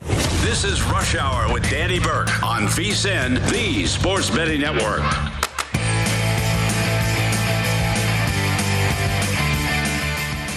[0.00, 5.00] This is Rush Hour with Danny Burke on VSIN, the Sports Betting Network.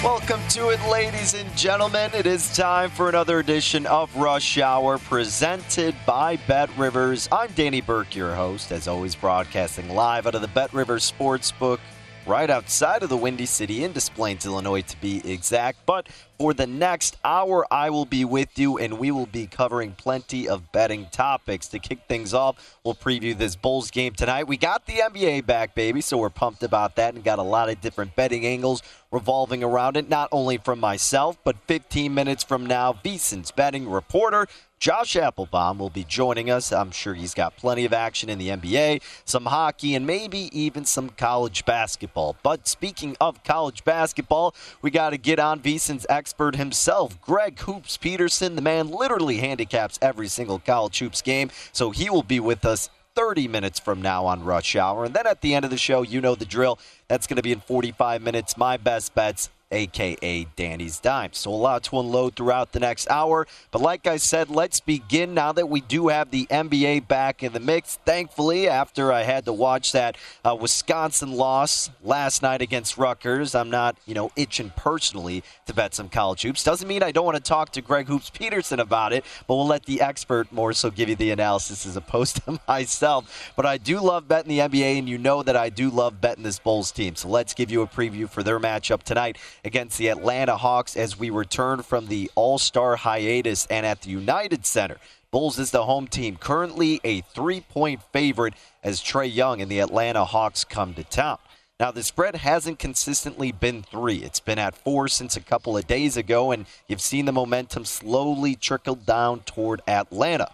[0.02, 2.12] Welcome to it, ladies and gentlemen.
[2.14, 7.28] It is time for another edition of Rush Hour presented by Bet Rivers.
[7.32, 11.80] I'm Danny Burke, your host, as always, broadcasting live out of the Bet Rivers Sportsbook
[12.26, 15.86] right outside of the Windy City in Des Plaines, Illinois, to be exact.
[15.86, 16.08] But
[16.44, 20.50] for the next hour, I will be with you, and we will be covering plenty
[20.50, 21.70] of betting topics.
[21.70, 24.46] To kick things off, we'll preview this Bulls game tonight.
[24.46, 27.70] We got the NBA back, baby, so we're pumped about that and got a lot
[27.70, 32.66] of different betting angles revolving around it, not only from myself, but 15 minutes from
[32.66, 34.48] now, VSIN's betting reporter,
[34.84, 36.74] Josh Applebaum will be joining us.
[36.74, 40.84] I'm sure he's got plenty of action in the NBA, some hockey, and maybe even
[40.84, 42.36] some college basketball.
[42.44, 47.98] But speaking of college basketball, we got to get on VSIN's expert himself, Greg Hoops
[47.98, 48.56] Peterson.
[48.56, 52.90] The man literally handicaps every single college hoops game, so he will be with us
[53.16, 55.06] 30 minutes from now on Rush Hour.
[55.06, 56.80] And then at the end of the show, you know the drill.
[57.08, 58.58] That's going to be in 45 minutes.
[58.58, 61.34] My best bets aka Danny's Dime.
[61.34, 63.48] So a lot to unload throughout the next hour.
[63.72, 67.54] But like I said, let's begin now that we do have the NBA back in
[67.54, 68.00] the mix.
[68.06, 73.70] Thankfully, after I had to watch that uh, Wisconsin loss last night against Rutgers, I'm
[73.70, 76.64] not, you know, itching personally to bet some college hoops.
[76.64, 79.68] Doesn't mean I don't want to talk to Greg Hoops Peterson about it, but we'll
[79.68, 83.52] let the expert more so give you the analysis as opposed to myself.
[83.56, 86.44] But I do love betting the NBA, and you know that I do love betting
[86.44, 87.16] this Bulls team.
[87.16, 91.18] So let's give you a preview for their matchup tonight against the Atlanta Hawks as
[91.18, 94.98] we return from the All Star hiatus and at the United Center.
[95.32, 98.54] Bulls is the home team, currently a three point favorite
[98.84, 101.40] as Trae Young and the Atlanta Hawks come to town.
[101.80, 104.18] Now, the spread hasn't consistently been three.
[104.18, 107.84] It's been at four since a couple of days ago, and you've seen the momentum
[107.84, 110.52] slowly trickle down toward Atlanta.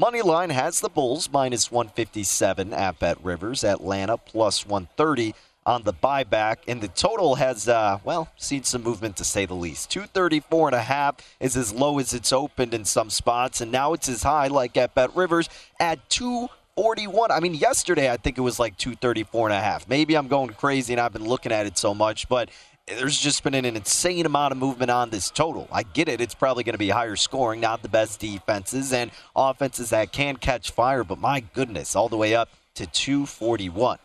[0.00, 5.34] Moneyline has the Bulls minus 157 at Bet Rivers, Atlanta plus 130
[5.66, 9.54] on the buyback, and the total has, uh, well, seen some movement to say the
[9.54, 9.90] least.
[9.90, 13.92] 234 and a half is as low as it's opened in some spots, and now
[13.92, 15.48] it's as high, like at Bet Rivers,
[15.78, 17.30] at 241.
[17.30, 19.88] I mean, yesterday I think it was like 234 and a half.
[19.88, 22.48] Maybe I'm going crazy and I've been looking at it so much, but
[22.86, 25.68] there's just been an insane amount of movement on this total.
[25.70, 26.20] I get it.
[26.20, 30.36] It's probably going to be higher scoring, not the best defenses and offenses that can
[30.36, 33.98] catch fire, but my goodness, all the way up to 241.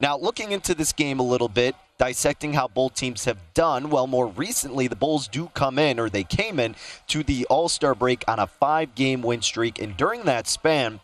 [0.00, 4.06] Now, looking into this game a little bit, dissecting how both teams have done, well,
[4.06, 6.76] more recently, the Bulls do come in, or they came in,
[7.08, 9.80] to the All Star break on a five game win streak.
[9.80, 11.00] And during that span,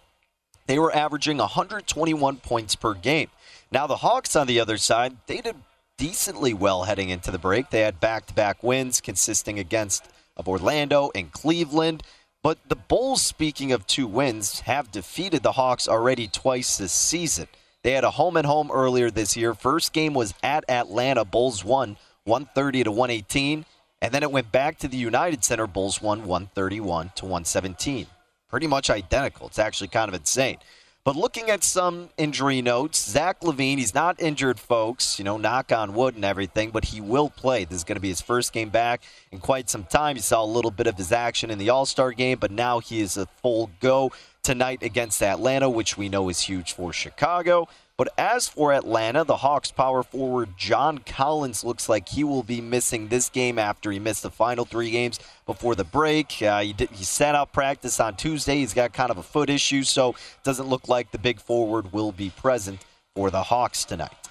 [0.66, 3.30] they were averaging 121 points per game.
[3.70, 5.56] Now, the Hawks on the other side, they did
[5.97, 7.70] decently well heading into the break.
[7.70, 12.03] They had back to back wins consisting against of Orlando and Cleveland.
[12.42, 17.47] But the Bulls, speaking of two wins, have defeated the Hawks already twice this season.
[17.82, 19.54] They had a home and home earlier this year.
[19.54, 21.25] First game was at Atlanta.
[21.25, 23.65] Bulls won 130 to 118.
[24.00, 25.66] And then it went back to the United Center.
[25.66, 28.07] Bulls won 131 to 117.
[28.48, 29.48] Pretty much identical.
[29.48, 30.59] It's actually kind of insane.
[31.04, 35.72] But looking at some injury notes, Zach LaVine, he's not injured, folks, you know, knock
[35.72, 37.65] on wood and everything, but he will play.
[37.65, 39.03] This is going to be his first game back
[39.33, 40.15] in quite some time.
[40.15, 42.78] You saw a little bit of his action in the All Star game, but now
[42.78, 44.12] he is a full go
[44.42, 47.68] tonight against Atlanta, which we know is huge for Chicago.
[47.97, 52.60] But as for Atlanta, the Hawks power forward John Collins looks like he will be
[52.60, 56.42] missing this game after he missed the final three games before the break.
[56.42, 58.56] Uh, he, did, he sat out practice on Tuesday.
[58.56, 62.12] He's got kind of a foot issue, so doesn't look like the big forward will
[62.12, 62.84] be present
[63.15, 64.22] for the Hawks tonight.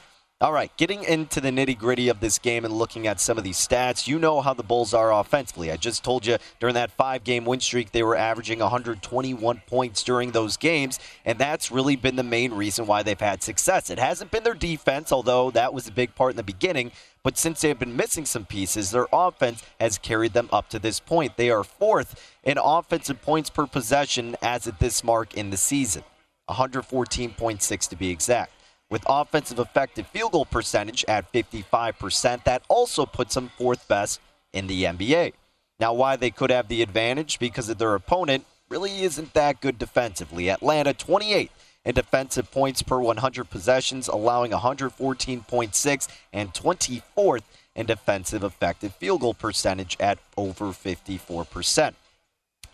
[0.42, 3.44] All right, getting into the nitty gritty of this game and looking at some of
[3.44, 5.72] these stats, you know how the Bulls are offensively.
[5.72, 10.02] I just told you during that five game win streak, they were averaging 121 points
[10.02, 13.92] during those games, and that's really been the main reason why they've had success.
[13.92, 16.92] It hasn't been their defense, although that was a big part in the beginning,
[17.22, 21.00] but since they've been missing some pieces, their offense has carried them up to this
[21.00, 21.38] point.
[21.38, 26.02] They are fourth in offensive points per possession as at this mark in the season,
[26.50, 28.54] 114.6 to be exact
[28.92, 32.44] with offensive effective field goal percentage at 55%.
[32.44, 34.20] That also puts them fourth best
[34.54, 35.34] in the NBA.
[35.80, 37.40] Now, why they could have the advantage?
[37.40, 40.50] Because of their opponent really isn't that good defensively.
[40.50, 41.50] Atlanta 28
[41.84, 47.42] in defensive points per 100 possessions, allowing 114.6 and 24th
[47.76, 51.94] in defensive effective field goal percentage at over 54%.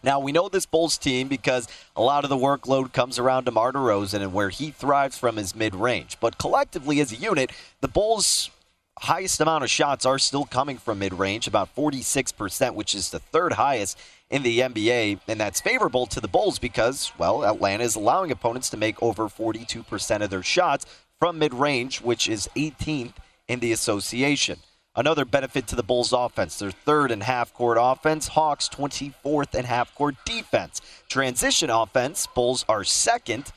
[0.03, 3.73] Now, we know this Bulls team because a lot of the workload comes around DeMar
[3.73, 6.17] DeRozan and where he thrives from his mid range.
[6.19, 7.51] But collectively, as a unit,
[7.81, 8.51] the Bulls'
[8.99, 13.19] highest amount of shots are still coming from mid range, about 46%, which is the
[13.19, 13.97] third highest
[14.29, 15.19] in the NBA.
[15.27, 19.27] And that's favorable to the Bulls because, well, Atlanta is allowing opponents to make over
[19.27, 20.85] 42% of their shots
[21.19, 23.13] from mid range, which is 18th
[23.47, 24.59] in the association.
[24.97, 26.57] Another benefit to the Bulls offense.
[26.57, 28.29] Their third and half court offense.
[28.29, 30.81] Hawks 24th and half court defense.
[31.07, 32.25] Transition offense.
[32.25, 33.51] Bulls are second.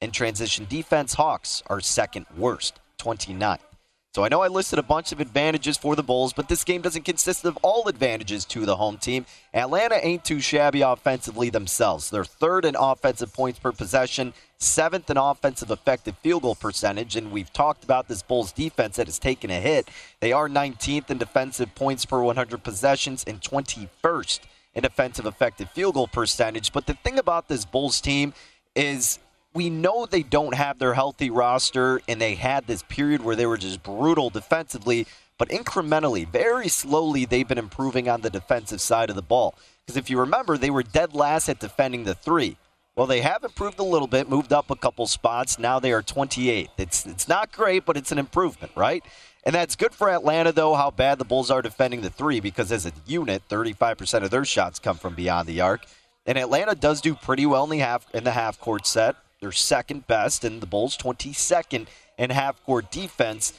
[0.00, 1.12] And transition defense.
[1.12, 3.75] Hawks are second worst, 29th.
[4.16, 6.80] So I know I listed a bunch of advantages for the Bulls, but this game
[6.80, 9.26] doesn't consist of all advantages to the home team.
[9.52, 12.08] Atlanta ain't too shabby offensively themselves.
[12.08, 17.30] They're third in offensive points per possession, seventh in offensive effective field goal percentage, and
[17.30, 19.90] we've talked about this Bulls defense that has taken a hit.
[20.20, 24.40] They are 19th in defensive points per 100 possessions and 21st
[24.74, 26.72] in defensive effective field goal percentage.
[26.72, 28.32] But the thing about this Bulls team
[28.74, 29.18] is
[29.56, 33.46] we know they don't have their healthy roster, and they had this period where they
[33.46, 35.06] were just brutal defensively.
[35.38, 39.54] But incrementally, very slowly, they've been improving on the defensive side of the ball.
[39.80, 42.58] Because if you remember, they were dead last at defending the three.
[42.94, 45.58] Well, they have improved a little bit, moved up a couple spots.
[45.58, 46.68] Now they are 28th.
[46.76, 49.02] It's it's not great, but it's an improvement, right?
[49.44, 52.70] And that's good for Atlanta, though, how bad the Bulls are defending the three, because
[52.72, 55.86] as a unit, 35% of their shots come from beyond the arc.
[56.26, 59.16] And Atlanta does do pretty well in the half in the half court set.
[59.40, 61.86] They're second best, and the Bulls 22nd
[62.18, 63.52] in half court defense.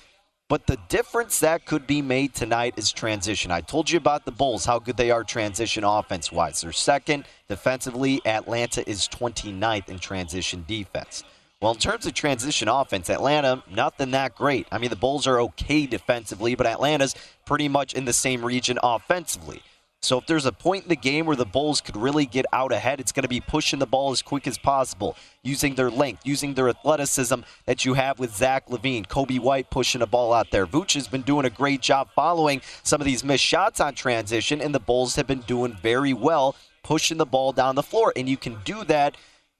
[0.49, 3.51] But the difference that could be made tonight is transition.
[3.51, 6.61] I told you about the Bulls, how good they are transition offense wise.
[6.61, 8.21] They're second defensively.
[8.25, 11.23] Atlanta is 29th in transition defense.
[11.59, 14.67] Well, in terms of transition offense, Atlanta, nothing that great.
[14.71, 17.15] I mean, the Bulls are okay defensively, but Atlanta's
[17.45, 19.63] pretty much in the same region offensively.
[20.01, 22.71] So if there's a point in the game where the Bulls could really get out
[22.71, 26.21] ahead, it's going to be pushing the ball as quick as possible, using their length,
[26.25, 30.51] using their athleticism that you have with Zach LaVine, Coby White pushing the ball out
[30.51, 30.67] there.
[30.67, 34.61] Vooch has been doing a great job following some of these missed shots on transition,
[34.61, 38.13] and the Bulls have been doing very well pushing the ball down the floor.
[38.15, 39.17] And you can do that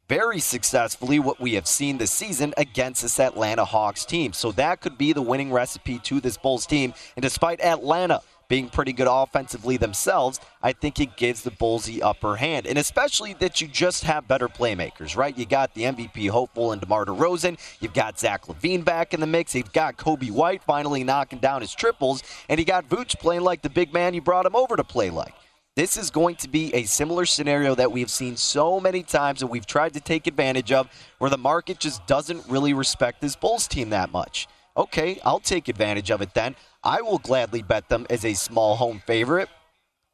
[0.08, 4.32] very successfully, what we have seen this season against this Atlanta Hawks team.
[4.32, 6.94] So that could be the winning recipe to this Bulls team.
[7.18, 12.04] And despite Atlanta being pretty good offensively themselves, I think it gives the Bulls the
[12.04, 12.66] upper hand.
[12.68, 15.38] And especially that you just have better playmakers, right?
[15.38, 17.60] You got the MVP hopeful and DeMar DeRozan.
[17.80, 19.56] You've got Zach LaVine back in the mix.
[19.56, 22.24] You've got Coby White finally knocking down his triples.
[22.50, 25.10] And you got Vooch playing like the big man you brought him over to play
[25.10, 25.34] like.
[25.76, 29.52] This is going to be a similar scenario that we've seen so many times and
[29.52, 30.90] we've tried to take advantage of
[31.20, 34.48] where the market just doesn't really respect this Bulls team that much.
[34.76, 36.56] Okay, I'll take advantage of it then.
[36.88, 39.50] I will gladly bet them as a small home favorite.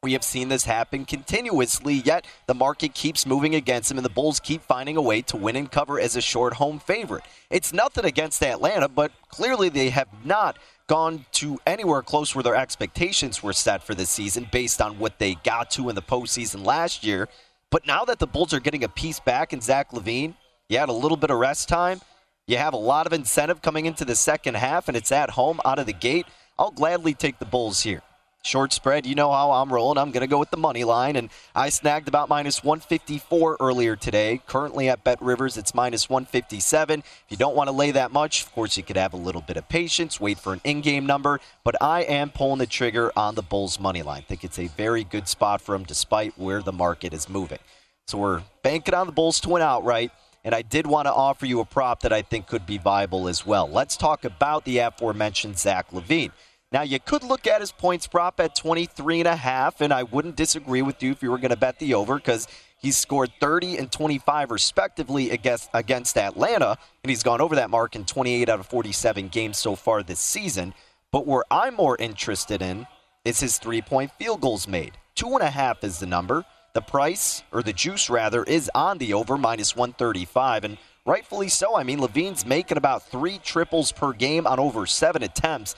[0.02, 4.10] We have seen this happen continuously, yet the market keeps moving against them, and the
[4.10, 7.22] Bulls keep finding a way to win and cover as a short home favorite.
[7.48, 12.56] It's nothing against Atlanta, but clearly they have not gone to anywhere close where their
[12.56, 16.66] expectations were set for this season based on what they got to in the postseason
[16.66, 17.28] last year.
[17.70, 20.34] But now that the Bulls are getting a piece back in Zach LaVine,
[20.68, 22.00] you had a little bit of rest time.
[22.48, 25.60] You have a lot of incentive coming into the second half, and it's at home
[25.64, 26.26] out of the gate.
[26.58, 28.02] I'll gladly take the Bulls here.
[28.44, 29.96] Short spread, you know how I'm rolling.
[29.96, 33.96] I'm going to go with the money line, and I snagged about minus 154 earlier
[33.96, 34.42] today.
[34.46, 37.00] Currently at Bet Rivers, it's minus 157.
[37.00, 39.40] If you don't want to lay that much, of course, you could have a little
[39.40, 41.40] bit of patience, wait for an in-game number.
[41.64, 44.18] But I am pulling the trigger on the Bulls money line.
[44.18, 47.60] I think it's a very good spot for them, despite where the market is moving.
[48.06, 50.12] So we're banking on the Bulls to win outright.
[50.44, 53.28] And I did want to offer you a prop that I think could be viable
[53.28, 53.68] as well.
[53.68, 56.32] Let's talk about the aforementioned Zach LaVine.
[56.70, 60.02] Now, you could look at his points prop at 23 and a half, and I
[60.02, 62.48] wouldn't disagree with you if you were going to bet the over because
[62.84, 67.96] He's scored 30 and 25 respectively against, against Atlanta, and he's gone over that mark
[67.96, 70.74] in 28 out of 47 games so far this season.
[71.10, 72.86] But where I'm more interested in
[73.24, 74.98] is his three point field goals made.
[75.14, 76.44] Two and a half is the number.
[76.74, 80.64] The price, or the juice rather, is on the over, minus 135.
[80.64, 81.76] And rightfully so.
[81.76, 85.76] I mean, LaVine's making about three triples per game on over seven attempts.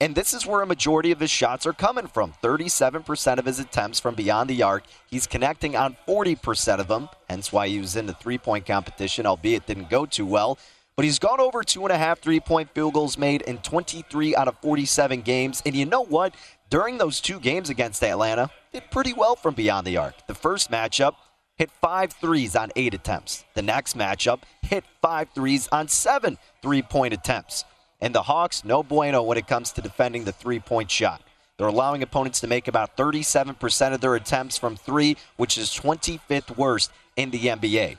[0.00, 2.32] And this is where a majority of his shots are coming from.
[2.42, 4.84] 37% of his attempts from beyond the arc.
[5.10, 9.26] He's connecting on 40% of them, hence why he was in the three point competition,
[9.26, 10.56] albeit didn't go too well.
[10.96, 14.34] But he's gone over two and a half three point field goals made in 23
[14.34, 15.62] out of 47 games.
[15.66, 16.34] And you know what?
[16.70, 20.26] During those two games against Atlanta, did pretty well from beyond the arc.
[20.26, 21.14] The first matchup,
[21.56, 23.46] hit five threes on eight attempts.
[23.54, 27.64] The next matchup, hit five threes on seven three point attempts.
[28.02, 31.22] And the Hawks, no bueno when it comes to defending the three point shot.
[31.56, 36.56] They're allowing opponents to make about 37% of their attempts from three, which is 25th
[36.56, 37.96] worst in the NBA.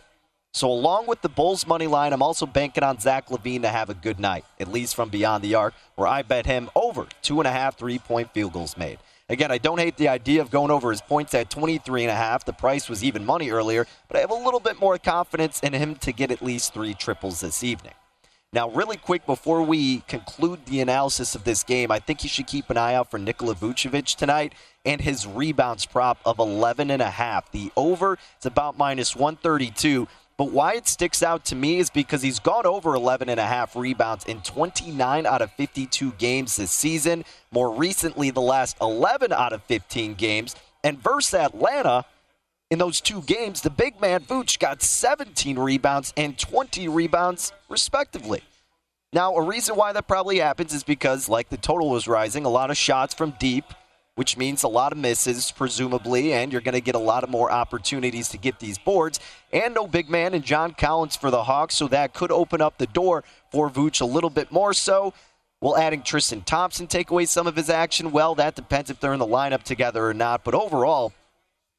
[0.52, 3.90] So, along with the Bulls money line, I'm also banking on Zach LaVine to have
[3.90, 7.40] a good night, at least from beyond the arc, where I bet him over two
[7.40, 8.98] and a half three point field goals made.
[9.30, 12.16] Again, I don't hate the idea of going over his points at 23 and a
[12.16, 12.46] half.
[12.46, 15.74] The price was even money earlier, but I have a little bit more confidence in
[15.74, 17.94] him to get at least three triples this evening.
[18.52, 22.48] Now, really quick before we conclude the analysis of this game, I think you should
[22.48, 24.54] keep an eye out for Nikola Vucevic tonight
[24.84, 27.52] and his rebounds prop of 11 and a half.
[27.52, 30.08] The over is about minus 132.
[30.40, 33.46] But why it sticks out to me is because he's gone over 11 and a
[33.46, 37.26] half rebounds in 29 out of 52 games this season.
[37.52, 40.56] More recently, the last 11 out of 15 games.
[40.82, 42.06] And versus Atlanta,
[42.72, 48.42] in those two games, the big man Vooch got 17 rebounds and 20 rebounds, respectively.
[49.12, 52.50] Now, a reason why that probably happens is because, like the total was rising, a
[52.50, 53.66] lot of shots from deep,
[54.20, 57.30] which means a lot of misses, presumably, and you're going to get a lot of
[57.30, 59.18] more opportunities to get these boards.
[59.54, 62.80] And no big man in John Collins for the Hawks, so that could open up
[62.80, 65.14] the door for Vooch a little bit more so.
[65.62, 68.12] Will adding Tristan Thompson take away some of his action?
[68.12, 70.44] Well, that depends if they're in the lineup together or not.
[70.44, 71.14] But overall,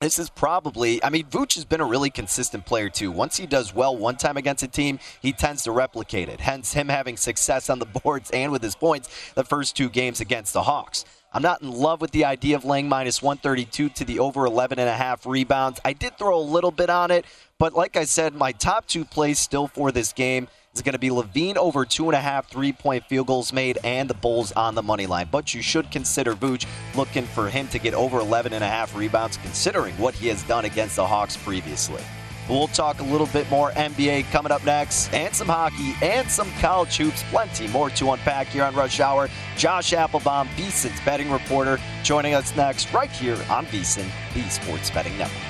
[0.01, 3.11] this is probably, I mean, Vooch has been a really consistent player too.
[3.11, 6.41] Once he does well one time against a team, he tends to replicate it.
[6.41, 10.23] Hence, him having success on the boards and with his points the first two games
[10.23, 11.05] against the Hawks.
[11.33, 14.81] I'm not in love with the idea of laying minus 132 to the over 11
[14.81, 15.79] and a half rebounds.
[15.85, 17.25] I did throw a little bit on it,
[17.59, 20.99] but like I said, my top two plays still for this game is going to
[20.99, 24.51] be LaVine over two and a half three point field goals made and the Bulls
[24.53, 25.29] on the money line.
[25.31, 28.97] But you should consider Vooch looking for him to get over 11 and a half
[28.97, 32.03] rebounds, considering what he has done against the Hawks previously.
[32.51, 36.51] We'll talk a little bit more NBA coming up next, and some hockey and some
[36.55, 37.23] college hoops.
[37.31, 39.29] Plenty more to unpack here on Rush Hour.
[39.57, 45.17] Josh Applebaum, VSIN's betting reporter, joining us next right here on VSIN, the Sports Betting
[45.17, 45.50] Network.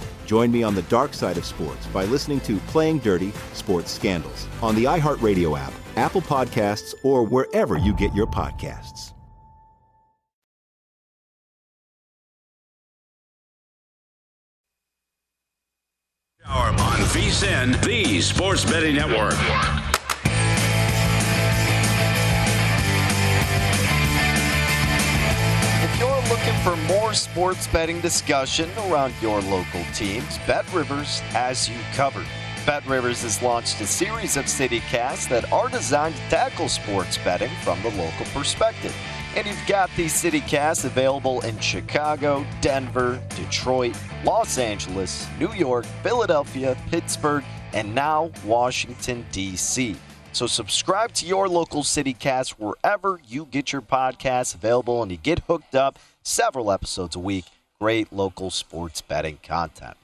[0.31, 4.47] Join me on the dark side of sports by listening to Playing Dirty Sports Scandals
[4.61, 9.11] on the iHeartRadio app, Apple Podcasts, or wherever you get your podcasts.
[16.47, 19.33] On VSIN, the Sports Betting Network.
[26.63, 32.27] For more sports betting discussion around your local teams, Bet Rivers has you covered.
[32.67, 37.49] Bet Rivers has launched a series of CityCasts that are designed to tackle sports betting
[37.63, 38.95] from the local perspective.
[39.35, 46.77] And you've got these CityCasts available in Chicago, Denver, Detroit, Los Angeles, New York, Philadelphia,
[46.91, 49.95] Pittsburgh, and now Washington, D.C.
[50.31, 55.39] So subscribe to your local CityCast wherever you get your podcasts available and you get
[55.39, 57.45] hooked up several episodes a week.
[57.79, 59.97] Great local sports betting content.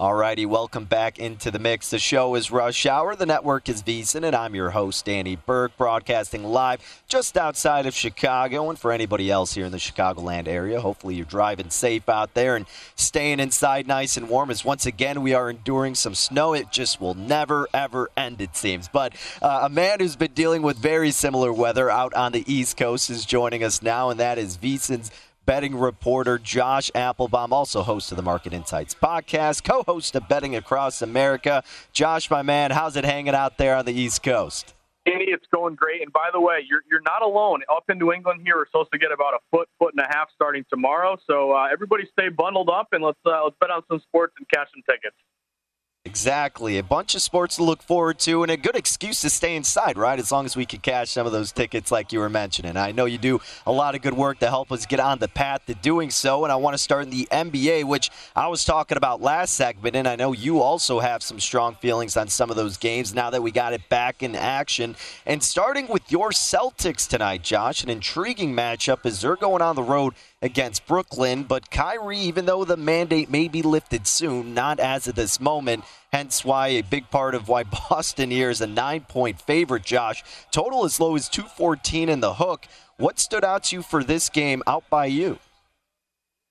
[0.00, 1.90] Alrighty, welcome back into the mix.
[1.90, 3.16] The show is Rush Hour.
[3.16, 7.94] The network is VSIN, and I'm your host, Danny Burke, broadcasting live just outside of
[7.94, 8.70] Chicago.
[8.70, 12.54] And for anybody else here in the Chicagoland area, hopefully you're driving safe out there
[12.54, 14.52] and staying inside nice and warm.
[14.52, 16.54] As once again, we are enduring some snow.
[16.54, 18.86] It just will never, ever end, it seems.
[18.86, 22.76] But uh, a man who's been dealing with very similar weather out on the East
[22.76, 25.10] Coast is joining us now, and that is VSIN's
[25.48, 30.54] betting reporter Josh Applebaum, also host of the Market Insights podcast, co host of Betting
[30.54, 31.64] Across America.
[31.90, 34.74] Josh, my man, how's it hanging out there on the East Coast?
[35.06, 36.02] Danny, it's going great.
[36.02, 37.62] And by the way, you're, you're not alone.
[37.74, 40.14] Up in New England here, we're supposed to get about a foot, foot and a
[40.14, 41.16] half starting tomorrow.
[41.26, 44.46] So uh, everybody stay bundled up and let's, uh, let's bet on some sports and
[44.50, 45.16] cash some tickets.
[46.04, 46.78] Exactly.
[46.78, 49.98] A bunch of sports to look forward to and a good excuse to stay inside,
[49.98, 50.18] right?
[50.18, 52.78] As long as we can cash some of those tickets like you were mentioning.
[52.78, 55.28] I know you do a lot of good work to help us get on the
[55.28, 56.44] path to doing so.
[56.44, 59.96] And I want to start in the NBA, which I was talking about last segment.
[59.96, 63.28] And I know you also have some strong feelings on some of those games now
[63.28, 64.96] that we got it back in action.
[65.26, 69.82] And starting with your Celtics tonight, Josh, an intriguing matchup as they're going on the
[69.82, 71.44] road against Brooklyn.
[71.44, 75.84] But Kyrie, even though the mandate may be lifted soon, not as of this moment.
[76.12, 80.24] Hence why a big part of why Boston here is a nine point favorite, Josh.
[80.50, 82.66] Total as low as 214 in the hook.
[82.96, 85.38] What stood out to you for this game out by you?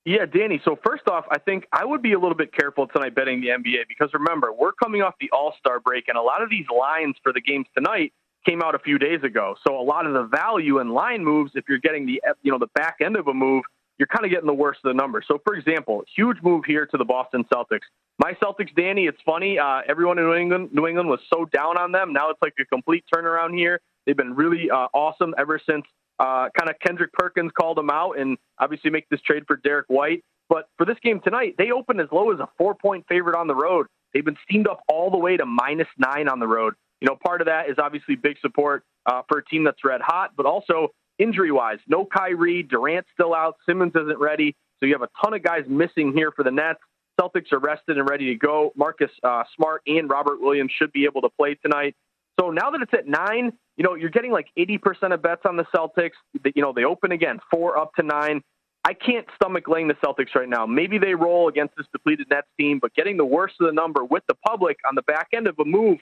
[0.06, 0.62] Yeah, Danny.
[0.64, 3.48] So first off, I think I would be a little bit careful tonight betting the
[3.48, 6.66] NBA because remember, we're coming off the All Star break, and a lot of these
[6.74, 8.14] lines for the games tonight
[8.46, 9.56] came out a few days ago.
[9.68, 12.58] So a lot of the value in line moves, if you're getting the you know
[12.58, 13.66] the back end of a move,
[13.98, 15.26] you're kind of getting the worst of the numbers.
[15.28, 17.88] So, for example, huge move here to the Boston Celtics.
[18.20, 19.60] My Celtics, Danny, it's funny.
[19.60, 22.14] Uh, everyone in New England, New England was so down on them.
[22.14, 23.80] Now it's like a complete turnaround here.
[24.06, 25.86] They've been really uh, awesome ever since
[26.20, 29.86] uh, kind of Kendrick Perkins called them out and obviously make this trade for Derrick
[29.88, 30.24] White.
[30.50, 33.48] But for this game tonight, they opened as low as a four point favorite on
[33.48, 33.88] the road.
[34.14, 36.74] They've been steamed up all the way to minus nine on the road.
[37.02, 40.02] You know, part of that is obviously big support uh, for a team that's red
[40.02, 40.90] hot, but also
[41.20, 44.56] injury wise, no Kyrie, Durant's still out, Simmons isn't ready.
[44.80, 46.80] So you have a ton of guys missing here for the Nets.
[47.20, 48.72] Celtics are rested and ready to go.
[48.76, 51.96] Marcus uh, Smart and Robert Williams should be able to play tonight.
[52.40, 55.58] So now that it's at nine, you know, you're getting like 80% of bets on
[55.58, 56.12] the Celtics.
[56.56, 58.42] You know, they open again, four up to nine.
[58.84, 60.66] I can't stomach laying the Celtics right now.
[60.66, 64.06] Maybe they roll against this depleted Nets team, but getting the worst of the number
[64.06, 65.98] with the public on the back end of a move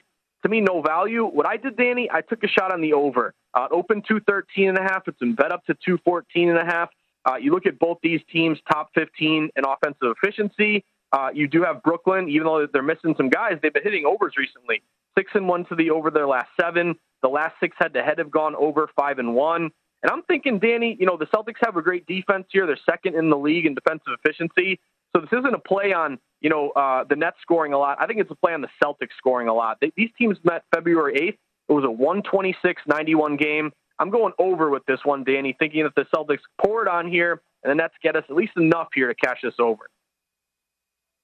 [0.46, 1.24] to me, no value.
[1.24, 3.34] What I did, Danny, I took a shot on the over.
[3.52, 5.02] Uh, open 213 and a half.
[5.08, 6.88] It's been bet up to 214 and a half.
[7.28, 10.84] Uh, you look at both these teams, top 15 in offensive efficiency.
[11.12, 14.34] Uh, you do have Brooklyn, even though they're missing some guys, they've been hitting overs
[14.38, 14.82] recently.
[15.18, 16.94] Six and one to the over their last seven.
[17.22, 19.70] The last six head to head have gone over five and one.
[20.02, 22.66] And I'm thinking, Danny, you know, the Celtics have a great defense here.
[22.66, 24.78] They're second in the league in defensive efficiency.
[25.16, 27.96] So this isn't a play on, you know, uh, the Nets scoring a lot.
[27.98, 29.78] I think it's a play on the Celtics scoring a lot.
[29.80, 31.38] They, these teams met February 8th.
[31.68, 33.72] It was a 126-91 game.
[33.98, 37.40] I'm going over with this one, Danny, thinking that the Celtics pour it on here
[37.64, 39.88] and the Nets get us at least enough here to cash this over.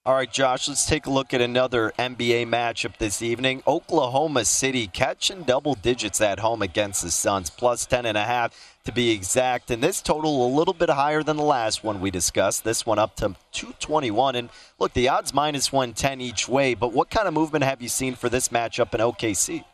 [0.04, 3.62] All right, Josh, let's take a look at another NBA matchup this evening.
[3.68, 8.52] Oklahoma City catching double digits at home against the Suns, plus 10.5
[8.84, 9.70] to be exact.
[9.70, 12.64] And this total a little bit higher than the last one we discussed.
[12.64, 14.36] This one up to 221.
[14.36, 17.88] And look, the odds minus 110 each way, but what kind of movement have you
[17.88, 19.64] seen for this matchup in OKC?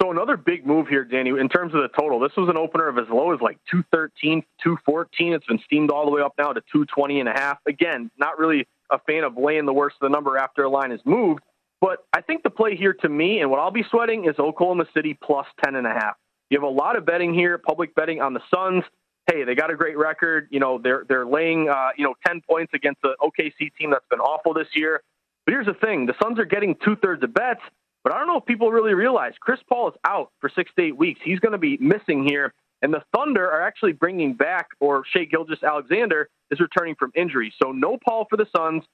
[0.00, 2.20] So another big move here, Danny, in terms of the total.
[2.20, 5.32] This was an opener of as low as like 213, 214.
[5.34, 7.58] It's been steamed all the way up now to 220 and a half.
[7.68, 10.90] Again, not really a fan of laying the worst of the number after a line
[10.90, 11.42] is moved.
[11.82, 14.84] But I think the play here to me, and what I'll be sweating, is Oklahoma
[14.94, 16.12] City plus 10.5.
[16.50, 18.84] You have a lot of betting here, public betting on the Suns.
[19.30, 20.48] Hey, they got a great record.
[20.50, 24.06] You know, they're they're laying uh, you know 10 points against the OKC team that's
[24.10, 25.02] been awful this year.
[25.46, 27.60] But here's the thing: the Suns are getting two thirds of bets.
[28.02, 30.82] But I don't know if people really realize Chris Paul is out for six to
[30.82, 31.20] eight weeks.
[31.22, 32.54] He's going to be missing here.
[32.82, 37.52] And the Thunder are actually bringing back, or Shai Gilgeous-Alexander is returning from injury.
[37.62, 38.84] So no Paul for the Suns.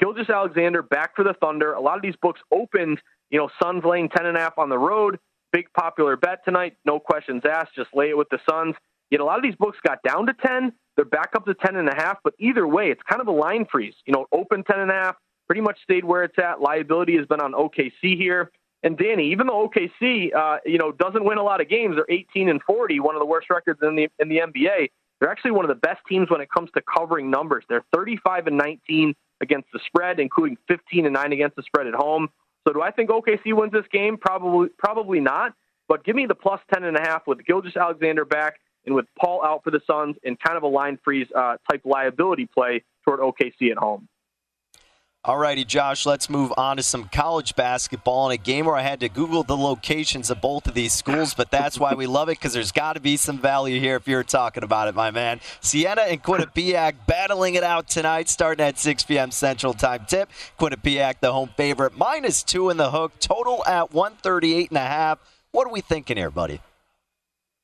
[0.00, 1.74] Gilgeous-Alexander back for the Thunder.
[1.74, 3.00] A lot of these books opened,
[3.30, 5.18] you know, Suns laying 10.5 on the road.
[5.54, 6.76] Big popular bet tonight.
[6.84, 7.76] No questions asked.
[7.76, 8.74] Just lay it with the Suns.
[9.12, 10.72] Yet a lot of these books got down to 10.
[10.96, 12.16] They're back up to 10.5.
[12.24, 13.94] But either way, it's kind of a line freeze.
[14.04, 15.14] You know, open 10.5,
[15.46, 16.60] pretty much stayed where it's at.
[16.60, 18.50] Liability has been on OKC here.
[18.82, 22.04] And Danny, even though OKC, uh, you know, doesn't win a lot of games, they're
[22.08, 24.88] 18 and 40, one of the worst records in the in the NBA.
[25.20, 27.62] They're actually one of the best teams when it comes to covering numbers.
[27.68, 31.94] They're 35 and 19 against the spread, including 15 and 9 against the spread at
[31.94, 32.28] home.
[32.66, 34.16] So do I think OKC wins this game?
[34.16, 35.54] Probably, probably not.
[35.88, 38.54] But give me the plus ten and a half with Gilgeous-Alexander back
[38.86, 41.82] and with Paul out for the Suns and kind of a line freeze uh, type
[41.84, 44.08] liability play toward OKC at home.
[45.26, 48.82] All righty, Josh, let's move on to some college basketball in a game where I
[48.82, 52.28] had to Google the locations of both of these schools, but that's why we love
[52.28, 55.10] it because there's got to be some value here if you're talking about it, my
[55.10, 55.40] man.
[55.62, 59.30] Siena and Quinnipiac battling it out tonight, starting at 6 p.m.
[59.30, 60.28] Central Time tip.
[60.60, 65.20] Quinnipiac, the home favorite, minus two in the hook, total at 138 and a half.
[65.52, 66.60] What are we thinking here, buddy?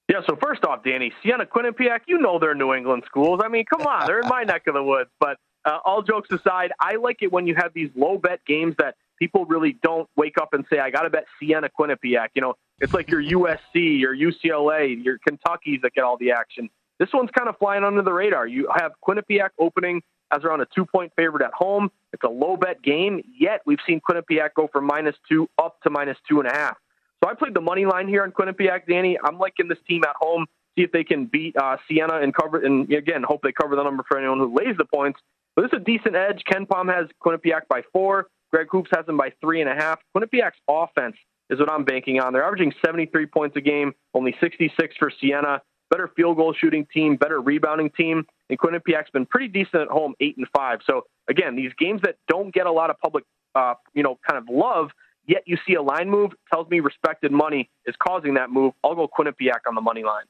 [0.08, 3.42] Yeah, so first off, Danny, Siena, Quinnipiac, you know they're New England schools.
[3.44, 6.30] I mean, come on, they're in my neck of the woods, but uh, all jokes
[6.30, 10.08] aside, I like it when you have these low bet games that people really don't
[10.16, 12.28] wake up and say, I got to bet Siena Quinnipiac.
[12.34, 16.70] You know, it's like your USC, your UCLA, your Kentuckies that get all the action.
[16.98, 18.46] This one's kind of flying under the radar.
[18.46, 21.90] You have Quinnipiac opening as around a two point favorite at home.
[22.12, 25.90] It's a low bet game, yet we've seen Quinnipiac go from minus two up to
[25.90, 26.76] minus two and a half.
[27.22, 29.18] So I played the money line here on Quinnipiac, Danny.
[29.22, 30.46] I'm liking this team at home.
[30.76, 33.82] See if they can beat uh, Siena and cover, and again, hope they cover the
[33.82, 35.20] number for anyone who lays the points.
[35.56, 36.42] But this is a decent edge.
[36.50, 38.28] KenPom has Quinnipiac by four.
[38.50, 40.00] Greg Hoops has them by three and a half.
[40.16, 41.16] Quinnipiac's offense
[41.50, 42.32] is what I'm banking on.
[42.32, 45.60] They're averaging 73 points a game, only 66 for Siena.
[45.90, 48.24] Better field goal shooting team, better rebounding team.
[48.48, 50.80] And Quinnipiac's been pretty decent at home, eight and five.
[50.88, 53.24] So again, these games that don't get a lot of public,
[53.56, 54.90] uh, you know, kind of love,
[55.26, 58.72] yet you see a line move, tells me respected money is causing that move.
[58.84, 60.24] I'll go Quinnipiac on the money line.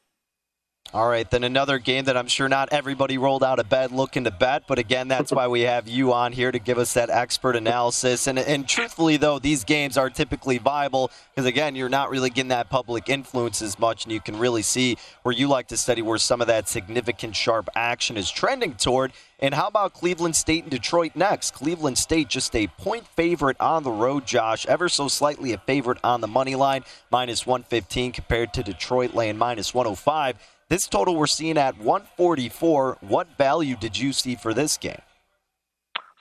[0.92, 4.24] All right, then another game that I'm sure not everybody rolled out of bed looking
[4.24, 7.11] to bet, but again, that's why we have you on here to give us that
[7.11, 8.26] expert analysis.
[8.26, 12.48] And, and truthfully, though, these games are typically viable because, again, you're not really getting
[12.48, 16.03] that public influence as much, and you can really see where you like to study
[16.03, 19.12] where some of that significant sharp action is trending toward.
[19.38, 21.55] And how about Cleveland State and Detroit next?
[21.55, 25.98] Cleveland State just a point favorite on the road, Josh, ever so slightly a favorite
[26.03, 30.35] on the money line, minus 115 compared to Detroit laying minus 105.
[30.70, 32.98] This total we're seeing at 144.
[33.00, 35.02] What value did you see for this game?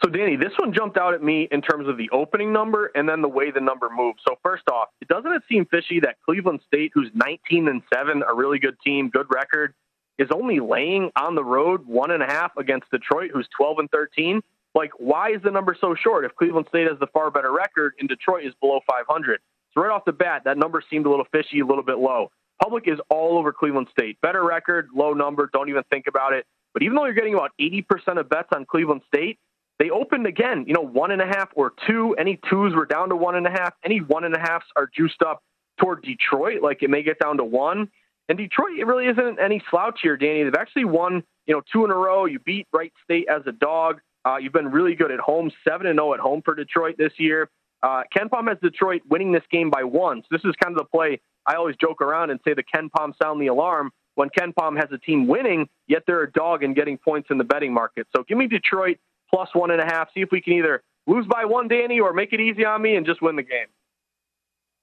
[0.04, 3.08] So, Danny, this one jumped out at me in terms of the opening number and
[3.08, 4.22] then the way the number moved.
[4.28, 8.34] So, first off, doesn't it seem fishy that Cleveland State, who's 19 and seven, a
[8.34, 9.76] really good team, good record,
[10.18, 13.92] is only laying on the road one and a half against Detroit, who's 12 and
[13.92, 14.42] 13?
[14.74, 17.94] Like, why is the number so short if Cleveland State has the far better record
[18.00, 19.42] and Detroit is below 500?
[19.76, 22.32] So, right off the bat, that number seemed a little fishy, a little bit low.
[22.62, 24.20] Public is all over Cleveland State.
[24.22, 26.46] Better record, low number, don't even think about it.
[26.74, 29.40] But even though you're getting about 80% of bets on Cleveland State,
[29.80, 32.14] they opened again, you know, one and a half or two.
[32.20, 33.74] Any twos were down to one and a half.
[33.84, 35.42] Any one and a halfs are juiced up
[35.80, 37.90] toward Detroit, like it may get down to one.
[38.28, 40.44] And Detroit, it really isn't any slouch here, Danny.
[40.44, 42.26] They've actually won, you know, two in a row.
[42.26, 44.02] You beat Wright State as a dog.
[44.26, 47.14] Uh, you've been really good at home, seven and zero at home for Detroit this
[47.18, 47.50] year.
[47.82, 50.22] Uh, KenPom has Detroit winning this game by one.
[50.24, 53.14] So this is kind of the play I always joke around and say the KenPom
[53.22, 56.98] sound the alarm when KenPom has a team winning, yet they're a dog and getting
[56.98, 58.06] points in the betting market.
[58.16, 58.98] So give me Detroit
[59.30, 60.10] plus one and a half.
[60.14, 62.96] See if we can either lose by one, Danny, or make it easy on me
[62.96, 63.68] and just win the game.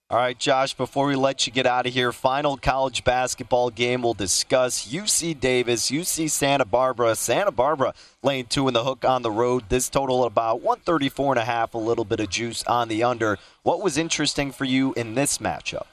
[0.09, 4.03] All right, Josh, before we let you get out of here, final college basketball game
[4.03, 7.17] we'll discuss UC Davis, UC Santa Barbara.
[7.17, 7.93] Santa Barbara
[8.23, 9.65] laying two in the hook on the road.
[9.69, 13.37] This total about 134 and a half, a little bit of juice on the under.
[13.65, 15.87] What was interesting for you in this matchup?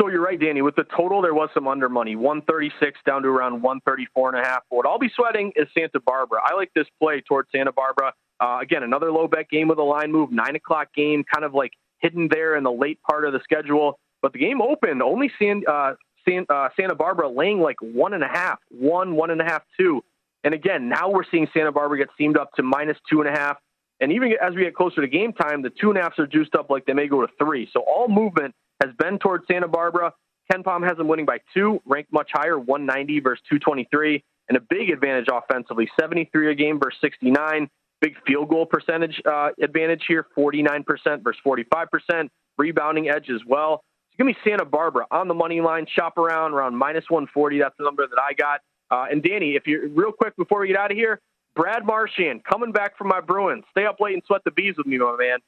[0.00, 0.62] So you're right, Danny.
[0.62, 4.48] With the total, there was some under money, 136 down to around 134 and a
[4.48, 4.62] half.
[4.68, 6.38] What I'll be sweating is Santa Barbara.
[6.44, 8.12] I like this play towards Santa Barbara.
[8.38, 11.54] Uh, again, another low bet game with a line move, nine o'clock game, kind of
[11.54, 11.72] like
[12.04, 13.98] hidden there in the late part of the schedule.
[14.20, 15.94] But the game opened only San, uh,
[16.28, 19.62] San, uh, Santa Barbara laying like one and a half, one, one and a half,
[19.78, 20.04] two.
[20.44, 23.32] And again, now we're seeing Santa Barbara get steamed up to minus two and a
[23.32, 23.56] half.
[24.00, 26.26] And even as we get closer to game time, the two and a halfs are
[26.26, 27.68] juiced up like they may go to three.
[27.72, 30.12] So all movement has been towards Santa Barbara.
[30.52, 34.90] KenPom has them winning by two, ranked much higher, 190 versus 223, and a big
[34.90, 37.70] advantage offensively, 73 a game versus 69.
[38.04, 40.84] Big field goal percentage uh, advantage here, 49%
[41.24, 42.28] versus 45%.
[42.58, 43.82] Rebounding edge as well.
[44.10, 45.86] So give me Santa Barbara on the money line.
[45.88, 47.58] Shop around around minus 140.
[47.60, 48.60] That's the number that I got.
[48.90, 51.18] Uh, and Danny, if you real quick before we get out of here,
[51.56, 53.64] Brad Marchand coming back from my Bruins.
[53.70, 55.38] Stay up late and sweat the bees with me, my man.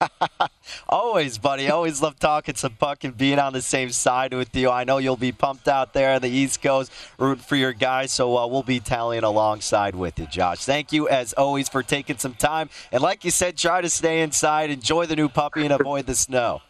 [0.88, 1.68] always, buddy.
[1.70, 4.70] Always love talking some puck and being on the same side with you.
[4.70, 8.12] I know you'll be pumped out there on the East Coast, rooting for your guys.
[8.12, 10.64] So uh, we'll be tallying alongside with you, Josh.
[10.64, 12.68] Thank you as always for taking some time.
[12.92, 16.14] And like you said, try to stay inside, enjoy the new puppy, and avoid the
[16.14, 16.62] snow.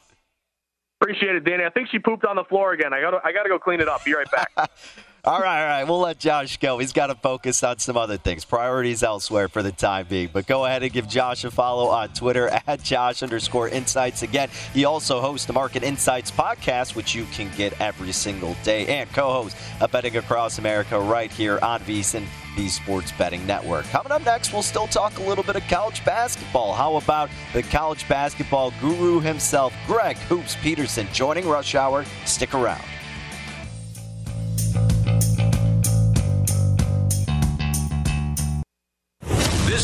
[1.00, 1.64] Appreciate it, Danny.
[1.64, 2.94] I think she pooped on the floor again.
[2.94, 4.04] I got I got to go clean it up.
[4.04, 4.70] Be right back.
[5.26, 5.84] all right, all right.
[5.84, 6.78] We'll let Josh go.
[6.78, 8.44] He's got to focus on some other things.
[8.44, 10.30] Priorities elsewhere for the time being.
[10.32, 14.22] But go ahead and give Josh a follow on Twitter at Josh underscore insights.
[14.22, 18.86] Again, he also hosts the Market Insights podcast, which you can get every single day,
[18.86, 22.24] and co host a Betting Across America right here on VSIN,
[22.56, 23.84] the Sports Betting Network.
[23.86, 26.72] Coming up next, we'll still talk a little bit of college basketball.
[26.72, 32.04] How about the college basketball guru himself, Greg Hoops Peterson, joining Rush Hour?
[32.26, 32.84] Stick around.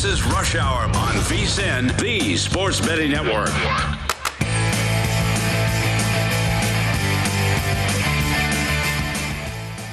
[0.03, 3.47] This is Rush Hour on VSIN, the Sports Betting Network.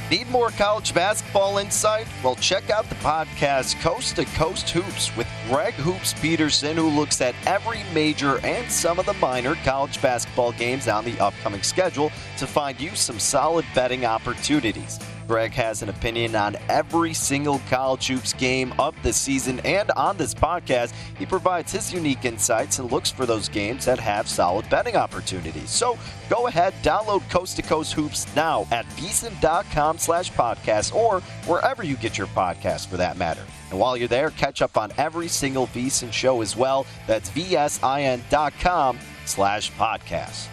[0.09, 2.07] Need more college basketball insight?
[2.23, 7.21] Well, check out the podcast Coast to Coast Hoops with Greg Hoops Peterson, who looks
[7.21, 12.11] at every major and some of the minor college basketball games on the upcoming schedule
[12.39, 14.97] to find you some solid betting opportunities.
[15.29, 20.17] Greg has an opinion on every single college hoops game of the season, and on
[20.17, 24.67] this podcast, he provides his unique insights and looks for those games that have solid
[24.71, 25.69] betting opportunities.
[25.69, 25.99] So
[26.31, 31.95] go ahead, download Coast to Coast Hoops now at VSIN.com slash podcast or wherever you
[31.95, 33.45] get your podcast for that matter.
[33.69, 36.87] And while you're there, catch up on every single VSIN show as well.
[37.05, 40.47] That's VSIN.com slash podcast.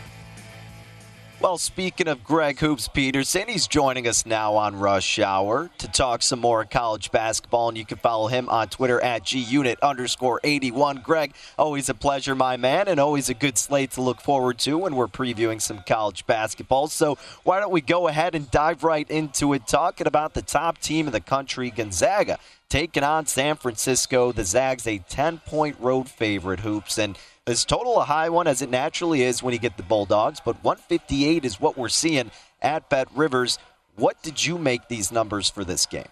[1.39, 6.23] Well, speaking of Greg Hoops Peterson, he's joining us now on Rush Hour to talk
[6.23, 11.03] some more college basketball, and you can follow him on Twitter at GUnit underscore 81.
[11.05, 14.79] Greg, always a pleasure, my man, and always a good slate to look forward to
[14.79, 16.89] when we're previewing some college basketball.
[16.89, 20.79] So why don't we go ahead and dive right into it, talking about the top
[20.79, 22.39] team in the country, Gonzaga,
[22.71, 24.33] taking on San Francisco.
[24.33, 28.61] The Zags, a 10 point road favorite, Hoops, and is total a high one as
[28.61, 32.31] it naturally is when you get the Bulldogs, but 158 is what we're seeing
[32.61, 33.59] at Bet Rivers.
[33.95, 36.09] What did you make these numbers for this game?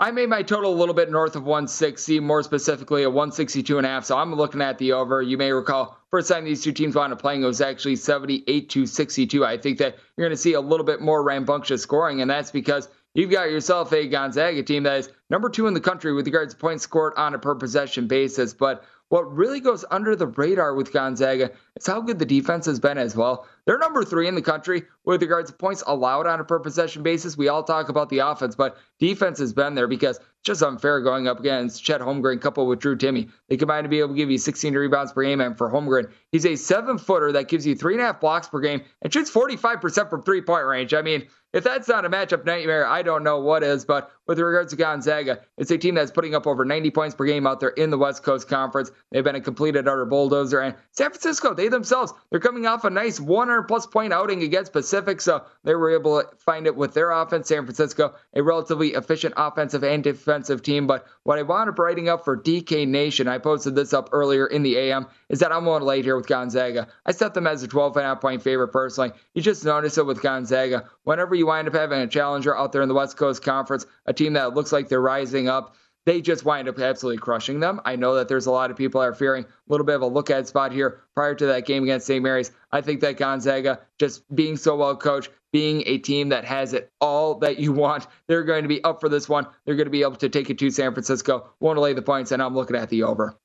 [0.00, 3.86] I made my total a little bit north of 160, more specifically a 162 and
[3.86, 4.04] a half.
[4.04, 5.22] So I'm looking at the over.
[5.22, 8.68] You may recall first time these two teams wound up playing, it was actually 78
[8.70, 9.44] to 62.
[9.44, 12.50] I think that you're going to see a little bit more rambunctious scoring, and that's
[12.50, 16.26] because you've got yourself a Gonzaga team that is number two in the country with
[16.26, 18.54] regards to points scored on a per possession basis.
[18.54, 22.80] But what really goes under the radar with Gonzaga is how good the defense has
[22.80, 23.46] been as well.
[23.66, 27.02] They're number three in the country with regards to points allowed on a per possession
[27.02, 27.36] basis.
[27.36, 31.28] We all talk about the offense, but defense has been there because just unfair going
[31.28, 33.30] up against Chet Holmgren coupled with Drew Timme.
[33.48, 36.10] They combine to be able to give you 16 rebounds per game, and for Holmgren,
[36.32, 39.12] he's a seven footer that gives you three and a half blocks per game and
[39.12, 40.94] shoots 45% from three point range.
[40.94, 43.84] I mean, if that's not a matchup nightmare, I don't know what is.
[43.84, 47.26] But with regards to Gonzaga, it's a team that's putting up over 90 points per
[47.26, 48.90] game out there in the West Coast Conference.
[49.10, 50.60] They've been a completed utter bulldozer.
[50.60, 54.72] And San Francisco, they themselves, they're coming off a nice 100 plus point outing against
[54.72, 55.20] Pacific.
[55.20, 57.48] So they were able to find it with their offense.
[57.48, 60.31] San Francisco, a relatively efficient offensive and defensive
[60.62, 60.86] team.
[60.86, 64.46] But what I wound up writing up for DK Nation, I posted this up earlier
[64.46, 66.88] in the AM, is that I'm going late here with Gonzaga.
[67.04, 69.12] I set them as a 12 and a half point favorite personally.
[69.34, 70.88] You just notice it with Gonzaga.
[71.04, 74.12] Whenever you wind up having a challenger out there in the West Coast Conference, a
[74.12, 77.80] team that looks like they're rising up, they just wind up absolutely crushing them.
[77.84, 80.02] I know that there's a lot of people that are fearing a little bit of
[80.02, 82.22] a look at spot here prior to that game against St.
[82.22, 82.50] Mary's.
[82.72, 86.90] I think that Gonzaga, just being so well coached, being a team that has it
[87.00, 89.46] all that you want, they're going to be up for this one.
[89.64, 92.02] They're going to be able to take it to San Francisco, want to lay the
[92.02, 93.36] points, and I'm looking at the over.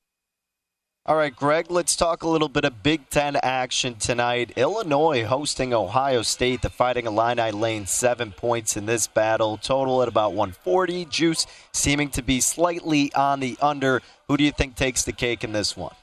[1.06, 4.52] All right, Greg, let's talk a little bit of Big Ten action tonight.
[4.56, 6.60] Illinois hosting Ohio State.
[6.60, 9.56] The Fighting Illini laying seven points in this battle.
[9.56, 11.06] Total at about 140.
[11.06, 14.02] Juice seeming to be slightly on the under.
[14.28, 15.94] Who do you think takes the cake in this one?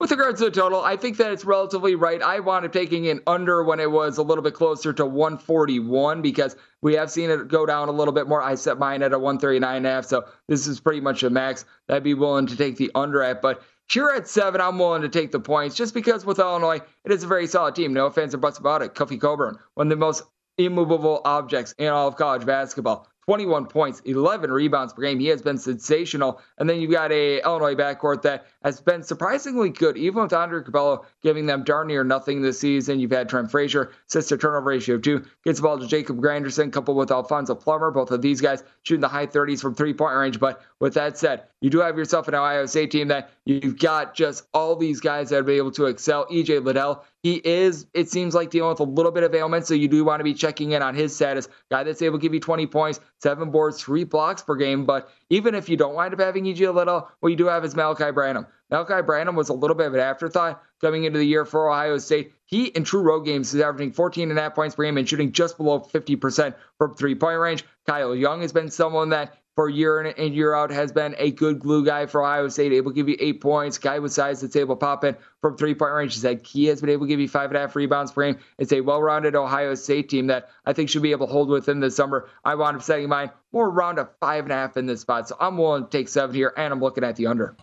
[0.00, 2.22] With regards to the total, I think that it's relatively right.
[2.22, 6.54] I wanted taking it under when it was a little bit closer to 141 because
[6.82, 8.40] we have seen it go down a little bit more.
[8.40, 12.04] I set mine at a 139.5, so this is pretty much a max that I'd
[12.04, 13.42] be willing to take the under at.
[13.42, 17.10] But here at seven, I'm willing to take the points just because with Illinois, it
[17.10, 17.92] is a very solid team.
[17.92, 18.94] No offense or buts about it.
[18.94, 20.22] Kofi Cockburn, one of the most
[20.58, 23.08] immovable objects in all of college basketball.
[23.28, 25.20] 21 points, 11 rebounds per game.
[25.20, 26.40] He has been sensational.
[26.56, 30.62] And then you've got a Illinois backcourt that has been surprisingly good, even with Andre
[30.62, 32.98] Curbelo giving them darn near nothing this season.
[32.98, 36.70] You've had Trent Frazier, sister turnover ratio of two, gets the ball to Jacob Grandison,
[36.70, 37.90] coupled with Alfonso Plummer.
[37.90, 40.40] Both of these guys shooting the high 30s from three point range.
[40.40, 44.14] But with that said, you do have yourself an Ohio State team that you've got
[44.14, 46.26] just all these guys that are able to excel.
[46.26, 49.74] EJ Liddell, he is, it seems like, dealing with a little bit of ailment, so
[49.74, 51.48] you do want to be checking in on his status.
[51.70, 54.86] Guy that's able to give you 20 points, seven boards, three blocks per game.
[54.86, 57.74] But even if you don't wind up having EJ Liddell, what you do have is
[57.74, 58.46] Malachi Branham.
[58.70, 61.98] Malachi Branham was a little bit of an afterthought coming into the year for Ohio
[61.98, 62.32] State.
[62.44, 65.08] He, in true road games, is averaging 14 and a half points per game and
[65.08, 67.64] shooting just below 50% from three point range.
[67.86, 71.32] Kyle Young has been someone that for year in and year out has been a
[71.32, 74.40] good glue guy for Ohio State, able to give you eight points, guy with size
[74.40, 76.14] that's able to pop in from three point range.
[76.14, 78.30] He said he has been able to give you five and a half rebounds per
[78.30, 78.38] game.
[78.58, 81.48] It's a well rounded Ohio State team that I think should be able to hold
[81.48, 82.28] within the summer.
[82.44, 85.26] I wound up setting mine more around a five and a half in this spot.
[85.26, 87.56] So I'm willing to take seven here, and I'm looking at the under.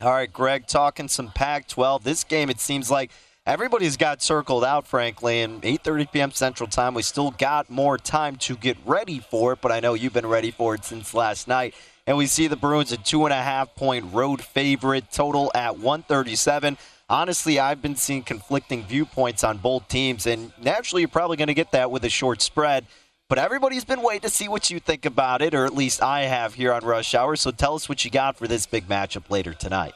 [0.00, 2.04] All right, Greg, talking some Pac 12.
[2.04, 3.10] This game, it seems like
[3.46, 6.30] everybody's got circled out, frankly, and 8.30 p.m.
[6.30, 6.94] Central Time.
[6.94, 10.26] We still got more time to get ready for it, but I know you've been
[10.26, 11.74] ready for it since last night.
[12.06, 15.78] And we see the Bruins a two and a half point road favorite, total at
[15.78, 16.78] 137.
[17.08, 21.54] Honestly, I've been seeing conflicting viewpoints on both teams, and naturally, you're probably going to
[21.54, 22.86] get that with a short spread.
[23.28, 26.22] But everybody's been waiting to see what you think about it, or at least I
[26.22, 27.36] have here on Rush Hour.
[27.36, 29.94] So tell us what you got for this big matchup later tonight.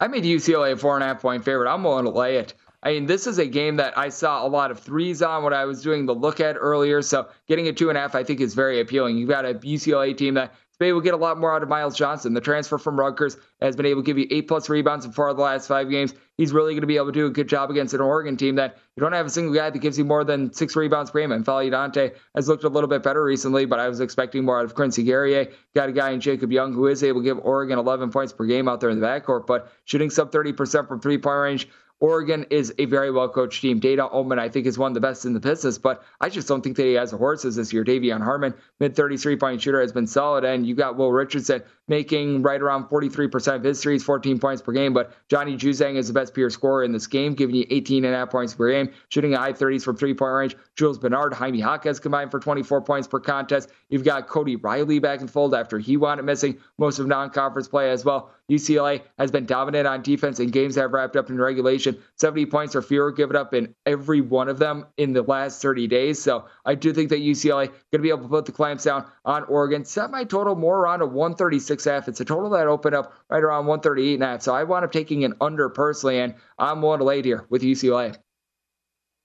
[0.00, 1.72] I made UCLA a four and a half point favorite.
[1.72, 2.54] I'm willing to lay it.
[2.82, 5.52] I mean, this is a game that I saw a lot of threes on what
[5.52, 7.02] I was doing the look at earlier.
[7.02, 9.16] So getting a two and a half, I think, is very appealing.
[9.16, 11.96] You've got a UCLA team that been to get a lot more out of Myles
[11.96, 12.34] Johnson.
[12.34, 15.28] The transfer from Rutgers has been able to give you eight plus rebounds in four
[15.28, 16.14] of the last five games.
[16.36, 18.54] He's really going to be able to do a good job against an Oregon team
[18.56, 21.20] that you don't have a single guy that gives you more than six rebounds per
[21.20, 21.32] game.
[21.32, 24.58] And N'Faly Dante has looked a little bit better recently, but I was expecting more
[24.58, 25.48] out of Quincy Guerrier.
[25.74, 28.44] Got a guy in Jacob Young who is able to give Oregon 11 points per
[28.44, 31.68] game out there in the backcourt, but shooting sub 30% from three point range
[32.00, 33.80] Oregon is a very well coached team.
[33.80, 36.46] Dana Altman, I think, is one of the best in the business, but I just
[36.46, 37.84] don't think that he has the horses this year.
[37.84, 42.42] De'Vion Harmon, mid 33 point shooter, has been solid, and you got Will Richardson making
[42.42, 44.92] right around 43% of his threes, 14 points per game.
[44.92, 48.14] But Johnny Juzang is the best peer scorer in this game, giving you 18 and
[48.14, 50.56] a half points per game, shooting high 30s from three point range.
[50.76, 53.70] Jules Bernard, Jaime Jaquez combined for 24 points per contest.
[53.88, 57.68] You've got Cody Riley back in fold after he up missing most of non conference
[57.68, 58.30] play as well.
[58.50, 61.98] UCLA has been dominant on defense in games have wrapped up in regulation.
[62.16, 65.86] 70 points or fewer given up in every one of them in the last 30
[65.86, 66.20] days.
[66.20, 69.04] So I do think that UCLA going to be able to put the clamps down
[69.24, 69.84] on Oregon.
[69.84, 72.08] Set my total more around a 136 half.
[72.08, 74.42] It's a total that opened up right around 138 and a half.
[74.42, 78.16] So I wound up taking an under personally, and I'm one lay here with UCLA.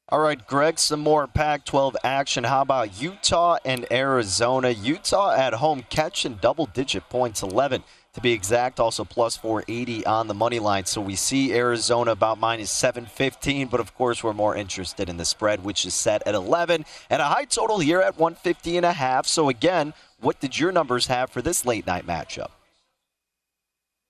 [0.09, 2.43] All right, Greg, some more Pac 12 action.
[2.43, 4.69] How about Utah and Arizona?
[4.69, 8.79] Utah at home catching double digit points 11 to be exact.
[8.79, 10.85] Also plus 480 on the money line.
[10.85, 15.25] So we see Arizona about minus 715, but of course we're more interested in the
[15.25, 18.93] spread, which is set at 11 and a high total here at 150 and a
[18.93, 19.25] half.
[19.25, 22.51] So again, what did your numbers have for this late night matchup?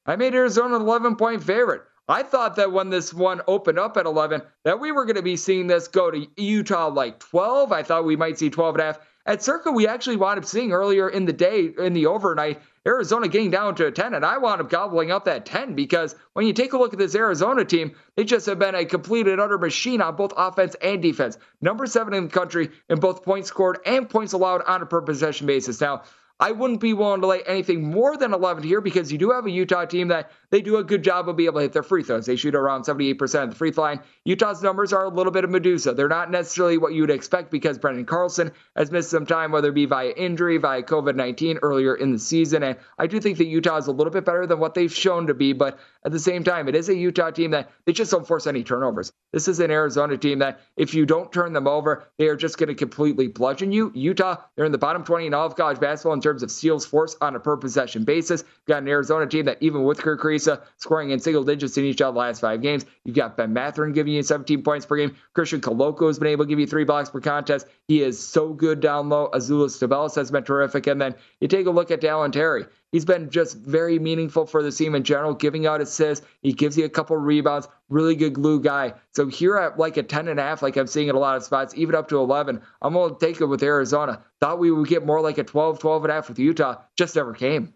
[0.05, 1.81] I made Arizona an 11 point favorite.
[2.07, 5.21] I thought that when this one opened up at 11, that we were going to
[5.21, 7.71] be seeing this go to Utah like 12.
[7.71, 8.99] I thought we might see 12 and a half.
[9.25, 13.29] At Circa, we actually wound up seeing earlier in the day, in the overnight, Arizona
[13.29, 16.45] getting down to a 10, and I wound up gobbling up that 10 because when
[16.45, 19.39] you take a look at this Arizona team, they just have been a complete and
[19.39, 21.37] utter machine on both offense and defense.
[21.61, 25.01] Number seven in the country in both points scored and points allowed on a per
[25.01, 25.79] possession basis.
[25.79, 26.03] Now,
[26.43, 29.45] I wouldn't be willing to lay anything more than 11 here because you do have
[29.45, 31.83] a Utah team that they do a good job of being able to hit their
[31.83, 32.25] free throws.
[32.25, 34.01] They shoot around 78% of the free throw line.
[34.25, 35.93] Utah's numbers are a little bit of Medusa.
[35.93, 39.69] They're not necessarily what you would expect because Branden Carlson has missed some time, whether
[39.69, 42.61] it be via injury, via COVID 19 earlier in the season.
[42.61, 45.27] And I do think that Utah is a little bit better than what they've shown
[45.27, 45.53] to be.
[45.53, 48.45] But at the same time, it is a Utah team that they just don't force
[48.47, 49.13] any turnovers.
[49.31, 52.57] This is an Arizona team that if you don't turn them over, they are just
[52.57, 53.91] going to completely bludgeon you.
[53.95, 56.85] Utah, they're in the bottom 20 in all of college basketball in terms of steals
[56.85, 58.41] force on a per possession basis.
[58.41, 61.85] You've got an Arizona team that, even with Kerr Kriisa scoring in single digits in
[61.85, 64.97] each of the last five games, you've got Ben Mathurin giving you 17 points per
[64.97, 65.15] game.
[65.33, 67.67] Christian Koloko has been able to give you three blocks per contest.
[67.87, 69.29] He is so good down low.
[69.33, 70.87] Azuolas Tubelis has been terrific.
[70.87, 72.65] And then you take a look at Dalen Terry.
[72.93, 76.23] He's been just very meaningful for the team in general, giving out assists.
[76.43, 77.67] He gives you a couple rebounds.
[77.89, 78.93] Really good glue guy.
[79.11, 81.35] So here at like a 10 and a half, like I'm seeing in a lot
[81.35, 84.23] of spots, even up to 11, I'm going to take it with Arizona.
[84.39, 86.81] Thought we would get more like a 12, 12 and a half with Utah.
[86.95, 87.73] Just never came.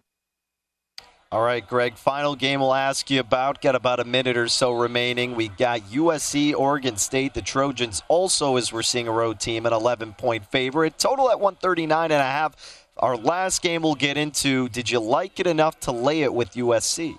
[1.30, 3.62] All right, Greg, final game we'll ask you about.
[3.62, 5.36] Got about a minute or so remaining.
[5.36, 7.34] We got USC, Oregon State.
[7.34, 10.98] The Trojans also, as we're seeing a road team, an 11 point favorite.
[10.98, 12.88] Total at 139 and a half.
[12.96, 14.70] Our last game we'll get into.
[14.70, 17.18] Did you like it enough to lay it with USC?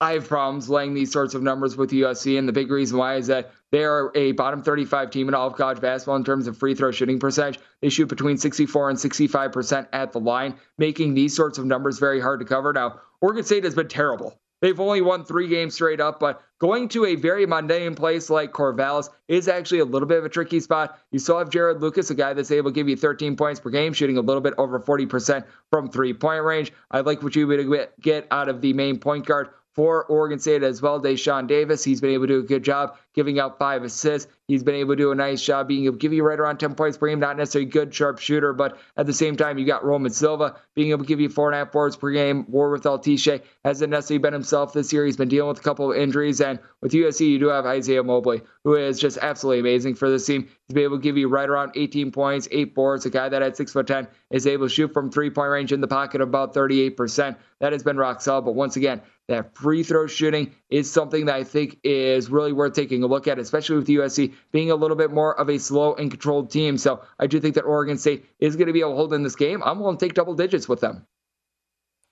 [0.00, 3.16] I have problems laying these sorts of numbers with USC, and the big reason why
[3.16, 6.46] is that they are a bottom 35 team in all of college basketball in terms
[6.46, 7.58] of free throw shooting percentage.
[7.80, 12.20] They shoot between 64 and 65% at the line, making these sorts of numbers very
[12.20, 12.72] hard to cover.
[12.72, 16.88] Now, Oregon State has been terrible They've only won three games straight up, but going
[16.88, 20.60] to a very mundane place like Corvallis is actually a little bit of a tricky
[20.60, 20.98] spot.
[21.10, 23.68] You still have Jarod Lucas, a guy that's able to give you 13 points per
[23.68, 26.72] game, shooting a little bit over 40% from three point range.
[26.90, 30.62] I like what you would get out of the main point guard for Oregon State
[30.62, 30.98] as well.
[30.98, 34.30] Dashawn Davis, he's been able to do a good job giving out five assists.
[34.48, 36.58] He's been able to do a nice job being able to give you right around
[36.58, 37.20] 10 points per game.
[37.20, 40.90] Not necessarily good sharp shooter, but at the same time, you got Roman Silva being
[40.90, 42.44] able to give you four and a half boards per game.
[42.44, 45.04] Warith Alatishe hasn't necessarily been himself this year.
[45.04, 46.40] He's been dealing with a couple of injuries.
[46.40, 50.24] And with USC, you do have Isaiah Mobley, who is just absolutely amazing for this
[50.24, 50.48] team.
[50.66, 53.04] He's been able to give you right around 18 points, eight boards.
[53.04, 55.72] A guy that at six foot 10 is able to shoot from three point range
[55.72, 57.36] in the pocket about 38%.
[57.60, 58.42] That has been rock solid.
[58.42, 62.74] But once again, that free throw shooting is something that I think is really worth
[62.74, 65.58] taking a look at, especially with the USC being a little bit more of a
[65.58, 66.78] slow and controlled team.
[66.78, 69.22] So I do think that Oregon State is going to be able to hold in
[69.22, 69.62] this game.
[69.64, 71.06] I'm willing to take double digits with them.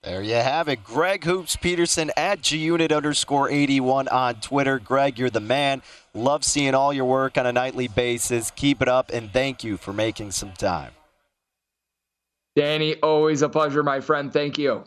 [0.03, 0.83] There you have it.
[0.83, 4.77] Greg Hoops Peterson at GUnit underscore 81 on Twitter.
[4.77, 5.81] Greg, you're the man.
[6.13, 8.51] Love seeing all your work on a nightly basis.
[8.51, 10.91] Keep it up, and thank you for making some time.
[12.55, 14.31] Danny, always a pleasure, my friend.
[14.31, 14.83] Thank you.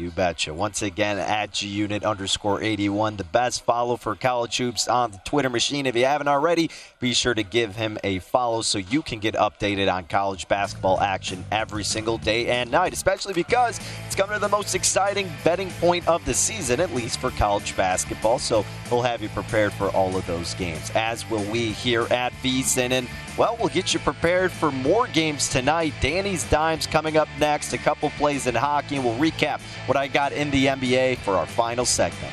[0.00, 0.54] You betcha.
[0.54, 5.50] Once again, at GUnit underscore 81, the best follow for college hoops on the Twitter
[5.50, 5.86] machine.
[5.86, 6.70] If you haven't already,
[7.00, 11.00] be sure to give him a follow so you can get updated on college basketball
[11.00, 15.72] action every single day and night, especially because it's coming to the most exciting betting
[15.80, 18.38] point of the season, at least for college basketball.
[18.38, 22.32] So we'll have you prepared for all of those games, as will we here at
[22.34, 23.08] VSIN.
[23.38, 25.94] Well, we'll get you prepared for more games tonight.
[26.00, 30.08] Danny's Dimes coming up next, a couple plays in hockey, and we'll recap what I
[30.08, 32.32] got in the NBA for our final segment.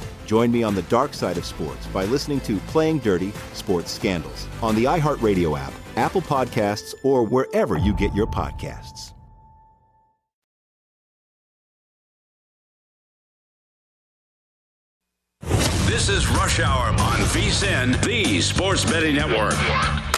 [0.31, 4.47] Join me on the dark side of sports by listening to Playing Dirty Sports Scandals
[4.63, 9.11] on the iHeartRadio app, Apple Podcasts, or wherever you get your podcasts.
[15.85, 20.10] This is Rush Hour on VSIN, the Sports Betting Network.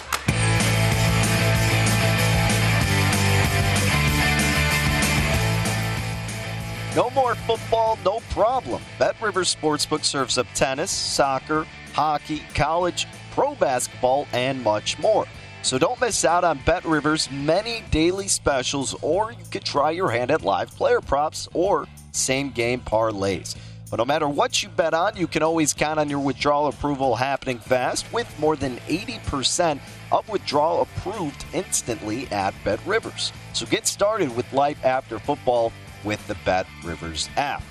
[6.96, 8.80] No more football, no problem.
[9.00, 15.26] Bet Rivers Sportsbook serves up tennis, soccer, hockey, college, pro basketball, and much more.
[15.62, 20.08] So don't miss out on Bet Rivers' many daily specials, or you could try your
[20.08, 23.56] hand at live player props or same game parlays.
[23.90, 27.16] But no matter what you bet on, you can always count on your withdrawal approval
[27.16, 29.80] happening fast with more than 80%
[30.12, 33.32] of withdrawal approved instantly at Bet Rivers.
[33.52, 35.72] So get started with life after football
[36.04, 37.62] with the Bet Rivers app.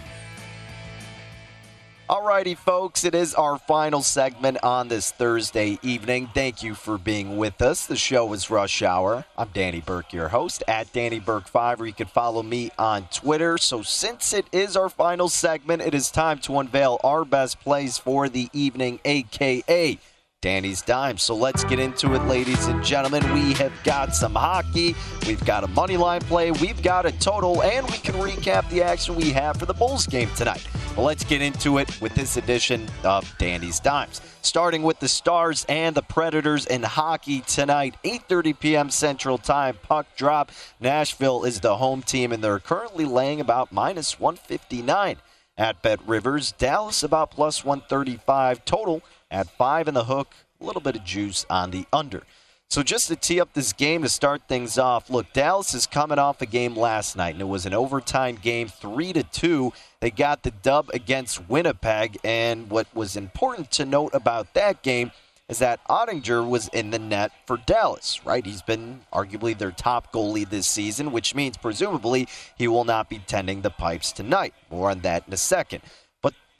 [2.09, 6.29] Alrighty, folks, it is our final segment on this Thursday evening.
[6.33, 7.87] Thank you for being with us.
[7.87, 9.23] The show is Rush Hour.
[9.37, 13.57] I'm Danny Burke, your host, at Danny Burke5, or you can follow me on Twitter.
[13.57, 17.97] So, since it is our final segment, it is time to unveil our best plays
[17.97, 19.97] for the evening, aka
[20.43, 21.17] Danny's Dime.
[21.17, 23.23] So let's get into it, ladies and gentlemen.
[23.33, 24.93] We have got some hockey,
[25.25, 28.83] we've got a money line play, we've got a total, and we can recap the
[28.83, 30.67] action we have for the Bulls game tonight.
[30.97, 34.19] Well, let's get into it with this edition of Danny's Dimes.
[34.41, 38.89] Starting with the Stars and the Predators in hockey tonight, 8:30 p.m.
[38.89, 39.77] Central Time.
[39.81, 40.51] Puck drop.
[40.81, 45.15] Nashville is the home team, and they're currently laying about minus 159
[45.57, 46.51] at Bet Rivers.
[46.51, 49.01] Dallas about plus 135 total
[49.33, 52.23] at five in the hook, a little bit of juice on the under.
[52.69, 56.17] So just to tee up this game to start things off, look, Dallas is coming
[56.17, 59.73] off a game last night, and it was an overtime game, three to two.
[59.99, 65.11] They got the dub against Winnipeg, and what was important to note about that game
[65.49, 68.45] is that Oettinger was in the net for Dallas, right?
[68.45, 72.27] He's been arguably their top goalie this season, which means presumably
[72.57, 74.53] he will not be tending the pipes tonight.
[74.71, 75.83] More on that in a second.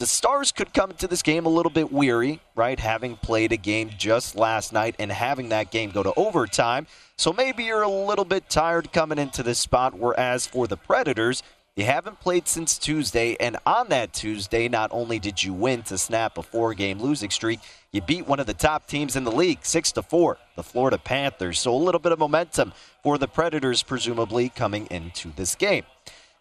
[0.03, 2.77] The Stars could come into this game a little bit weary, right?
[2.77, 6.87] Having played a game just last night and having that game go to overtime.
[7.15, 9.97] So maybe you're a little bit tired coming into this spot.
[9.97, 11.41] Whereas for the Predators,
[11.77, 15.97] you haven't played since Tuesday, and on that Tuesday, not only did you win to
[15.97, 17.61] snap a four-game losing streak,
[17.93, 20.97] you beat one of the top teams in the league, six to four, the Florida
[20.97, 21.61] Panthers.
[21.61, 22.73] So a little bit of momentum
[23.03, 25.85] for the Predators, presumably coming into this game.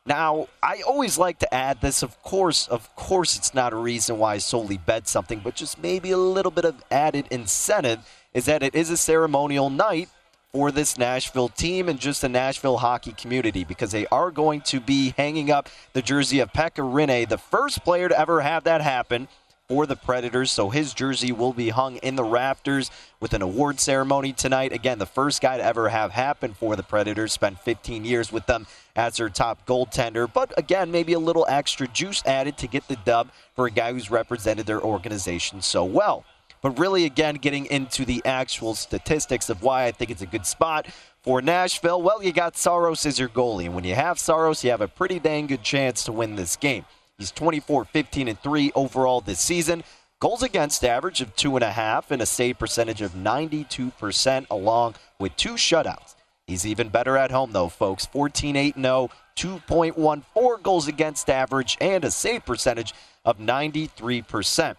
[0.05, 2.03] Now, I always like to add this.
[2.03, 5.81] Of course, of course, it's not a reason why I solely bet something, but just
[5.81, 8.01] maybe a little bit of added incentive
[8.35, 10.09] is that it is a ceremonial night
[10.53, 14.81] for this Nashville team and just the Nashville hockey community because they are going to
[14.81, 18.83] be hanging up the jersey of Pekka Rinne, the first player to ever have that
[18.83, 19.29] happen
[19.69, 20.51] for the Predators.
[20.51, 22.91] So his jersey will be hung in the rafters
[23.21, 24.73] with an award ceremony tonight.
[24.73, 27.33] Again, the first guy to ever have happen for the Predators.
[27.33, 30.31] Spent 15 years with them as their top goaltender.
[30.33, 33.93] But again, maybe a little extra juice added to get the dub for a guy
[33.93, 36.25] who's represented their organization so well.
[36.61, 40.47] But really, again, getting into the actual statistics of why I think it's a good
[40.47, 40.87] spot
[41.23, 43.67] for Nashville, well, you got Saros as your goalie.
[43.67, 46.57] And when you have Saros, you have a pretty dang good chance to win this
[46.57, 46.85] game.
[47.17, 49.85] He's 24, 15, and 3 overall this season.
[50.19, 56.17] Goals against average of 2.5 and a save percentage of 92%, along with two shutouts.
[56.47, 58.07] He's even better at home, though, folks.
[58.07, 64.77] 14 8 0, 2.14 goals against average, and a save percentage of 93%.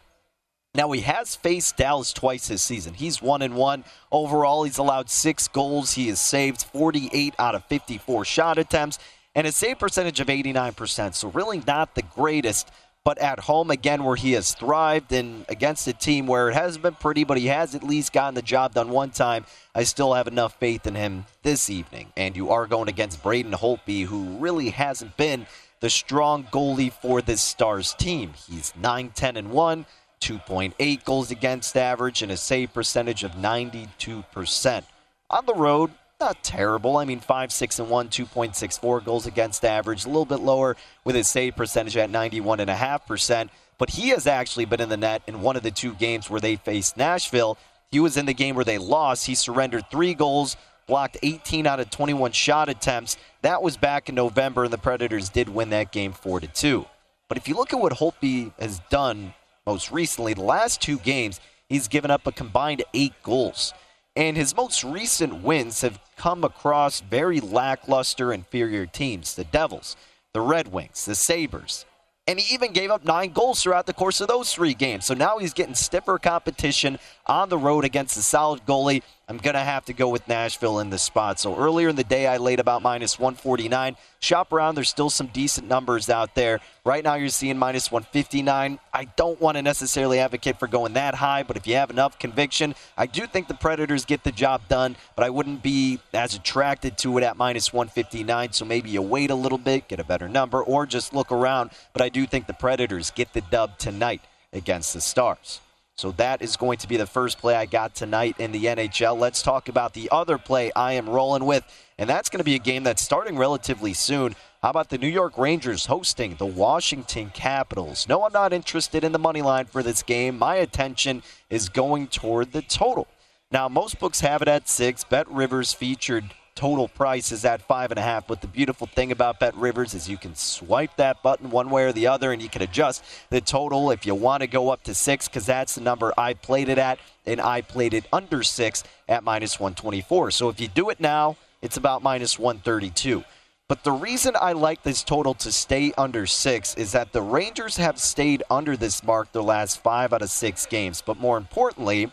[0.75, 2.95] Now he has faced Dallas twice this season.
[2.95, 4.63] He's one and one overall.
[4.63, 5.93] He's allowed six goals.
[5.93, 8.97] He has saved 48 out of 54 shot attempts
[9.35, 11.13] and a save percentage of 89%.
[11.13, 12.71] So really not the greatest.
[13.05, 16.83] But at home again, where he has thrived, and against a team where it hasn't
[16.83, 19.45] been pretty, but he has at least gotten the job done one time.
[19.75, 22.13] I still have enough faith in him this evening.
[22.15, 25.47] And you are going against Braden Holtby, who really hasn't been
[25.81, 28.33] the strong goalie for this Stars team.
[28.47, 29.85] He's 9 10 and 1.
[30.21, 34.83] 2.8 goals against average and a save percentage of 92%.
[35.29, 35.91] On the road,
[36.23, 36.95] not terrible.
[36.95, 41.17] I mean, 5 6 and 1, 2.64 goals against average, a little bit lower with
[41.17, 43.49] his save percentage at 91.5%.
[43.77, 46.39] But he has actually been in the net in one of the two games where
[46.39, 47.57] they faced Nashville.
[47.91, 49.25] He was in the game where they lost.
[49.25, 50.55] He surrendered three goals,
[50.87, 53.17] blocked 18 out of 21 shot attempts.
[53.41, 56.85] That was back in November, and the Predators did win that game 4 to 2.
[57.27, 59.33] But if you look at what Holtby has done
[59.65, 63.73] most recently, the last two games, he's given up a combined eight goals.
[64.15, 69.95] And his most recent wins have come across very lackluster, inferior teams the Devils,
[70.33, 71.85] the Red Wings, the Sabres.
[72.27, 75.05] And he even gave up nine goals throughout the course of those three games.
[75.05, 79.53] So now he's getting stiffer competition on the road against a solid goalie I'm going
[79.53, 81.39] to have to go with Nashville in this spot.
[81.39, 83.95] So earlier in the day, I laid about minus 149.
[84.19, 86.59] Shop around, there's still some decent numbers out there.
[86.83, 88.79] Right now, you're seeing minus 159.
[88.93, 92.19] I don't want to necessarily advocate for going that high, but if you have enough
[92.19, 96.35] conviction, I do think the Predators get the job done, but I wouldn't be as
[96.35, 98.51] attracted to it at minus 159.
[98.51, 101.71] So maybe you wait a little bit, get a better number, or just look around.
[101.93, 104.21] But I do think the Predators get the dub tonight
[104.51, 105.61] against the Stars.
[106.03, 109.17] So that is going to be the first play I got tonight in the NHL.
[109.17, 111.63] Let's talk about the other play I am rolling with,
[111.97, 114.35] and that's going to be a game that's starting relatively soon.
[114.61, 118.05] How about the New York Rangers hosting the Washington Capitals?
[118.09, 120.37] No, I'm not interested in the money line for this game.
[120.37, 123.07] My attention is going toward the total.
[123.49, 125.05] Now, most books have it at six.
[125.05, 126.25] Bet Rivers featured
[126.55, 128.27] total price is at five and a half.
[128.27, 131.83] But the beautiful thing about Bet Rivers is you can swipe that button one way
[131.83, 134.83] or the other, and you can adjust the total if you want to go up
[134.83, 138.43] to six, because that's the number I played it at, and I played it under
[138.43, 140.31] six at minus 124.
[140.31, 143.23] So if you do it now, it's about minus 132.
[143.69, 147.77] But the reason I like this total to stay under six is that the Rangers
[147.77, 151.01] have stayed under this mark the last five out of six games.
[151.01, 152.11] But more importantly,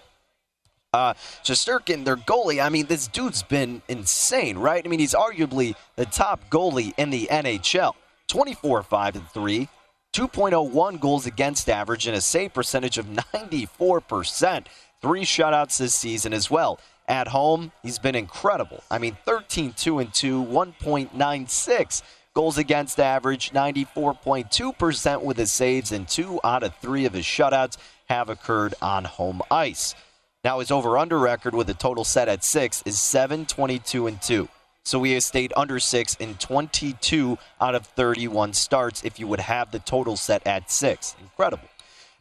[0.92, 1.14] uh,
[1.44, 4.84] Shesterkin, their goalie, I mean, this dude's been insane, right?
[4.84, 7.94] I mean, he's arguably the top goalie in the NHL.
[8.26, 9.68] 24 5 and 3,
[10.12, 14.66] 2.01 goals against average, and a save percentage of 94%.
[15.02, 16.78] Three shutouts this season as well.
[17.08, 18.84] At home, he's been incredible.
[18.90, 22.02] I mean, 13 2 and 2, 1.96
[22.34, 27.76] goals against average, 94.2% with his saves, and two out of three of his shutouts
[28.08, 29.96] have occurred on home ice.
[30.42, 34.48] Now his over/under record with a total set at six is 7, 22, and two.
[34.84, 39.04] So he has stayed under six in 22 out of 31 starts.
[39.04, 41.68] If you would have the total set at six, incredible.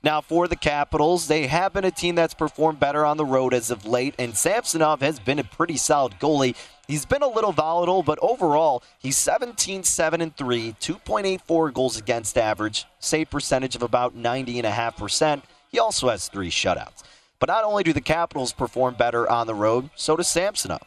[0.03, 3.53] Now, for the Capitals, they have been a team that's performed better on the road
[3.53, 6.55] as of late, and Samsonov has been a pretty solid goalie
[6.89, 12.35] He's been a little volatile, but overall, he's 17 7 and 3, 2.84 goals against
[12.35, 15.43] average, save percentage of about 90.5%.
[15.71, 17.03] He also has three shutouts.
[17.39, 20.81] But not only do the Capitals perform better on the road, so does Samsonov.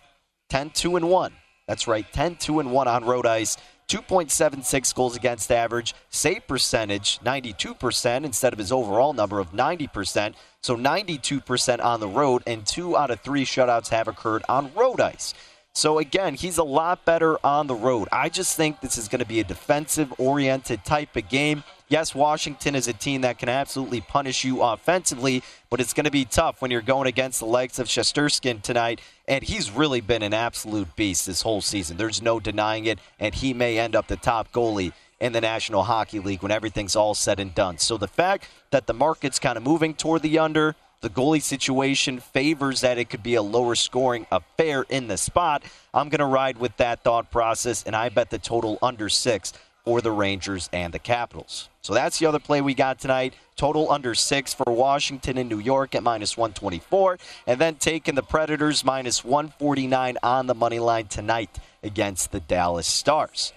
[0.50, 1.32] 10 2 and 1.
[1.66, 3.56] That's right, 10 2 and 1 on road ice.
[3.88, 10.34] 2.76 goals against average, save percentage 92% instead of his overall number of 90%.
[10.62, 15.00] So 92% on the road, and two out of three shutouts have occurred on road
[15.00, 15.34] ice.
[15.74, 18.08] So again, he's a lot better on the road.
[18.12, 21.64] I just think this is going to be a defensive oriented type of game.
[21.92, 26.10] Yes, Washington is a team that can absolutely punish you offensively, but it's going to
[26.10, 28.98] be tough when you're going against the likes of Shesterkin tonight.
[29.28, 31.98] And he's really been an absolute beast this whole season.
[31.98, 35.82] There's no denying it, and he may end up the top goalie in the National
[35.82, 37.76] Hockey League when everything's all said and done.
[37.76, 42.20] So the fact that the market's kind of moving toward the under, the goalie situation
[42.20, 45.62] favors that it could be a lower scoring affair in the spot.
[45.92, 49.52] I'm going to ride with that thought process, and I bet the total under six
[49.84, 51.68] for the Rangers and the Capitals.
[51.80, 53.34] So that's the other play we got tonight.
[53.56, 57.18] Total under six for Washington and New York at minus 124.
[57.46, 62.86] And then taking the Predators minus 149 on the money line tonight against the Dallas
[62.86, 63.52] Stars.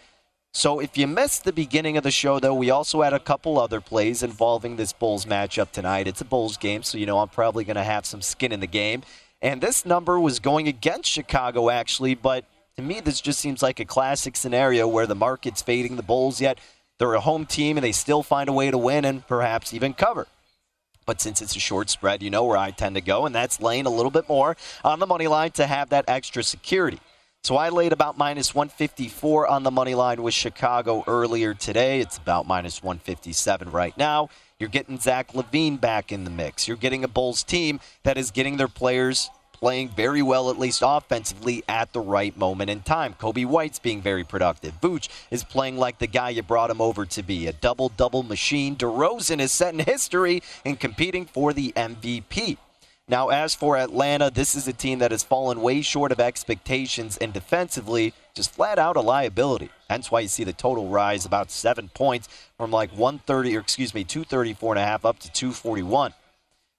[0.55, 3.59] So if you missed the beginning of the show, though, we also had a couple
[3.59, 6.07] other plays involving this Bulls matchup tonight.
[6.07, 8.61] It's a Bulls game, so you know I'm probably going to have some skin in
[8.61, 9.03] the game.
[9.41, 12.45] And this number was going against Chicago, actually, but
[12.77, 16.41] to me, this just seems like a classic scenario where the market's fading the Bulls,
[16.41, 16.59] yet
[16.99, 19.93] they're a home team and they still find a way to win and perhaps even
[19.93, 20.27] cover.
[21.05, 23.61] But since it's a short spread, you know where I tend to go, and that's
[23.61, 26.99] laying a little bit more on the money line to have that extra security.
[27.43, 31.99] So I laid about minus 154 on the money line with Chicago earlier today.
[31.99, 34.29] It's about minus 157 right now.
[34.59, 36.67] You're getting Zach LaVine back in the mix.
[36.67, 39.29] You're getting a Bulls team that is getting their players
[39.59, 43.15] playing very well, at least offensively, at the right moment in time.
[43.19, 44.79] Coby White's being very productive.
[44.81, 48.23] Vooch is playing like the guy you brought him over to be, a double double
[48.23, 48.75] machine.
[48.75, 52.57] DeRozan is setting history and competing for the MVP.
[53.07, 57.17] Now, as for Atlanta, this is a team that has fallen way short of expectations
[57.17, 59.69] and defensively just flat out a liability.
[59.87, 62.27] Hence why you see the total rise about seven points
[62.57, 66.13] from like 130, or excuse me, 234 and a half up to 241.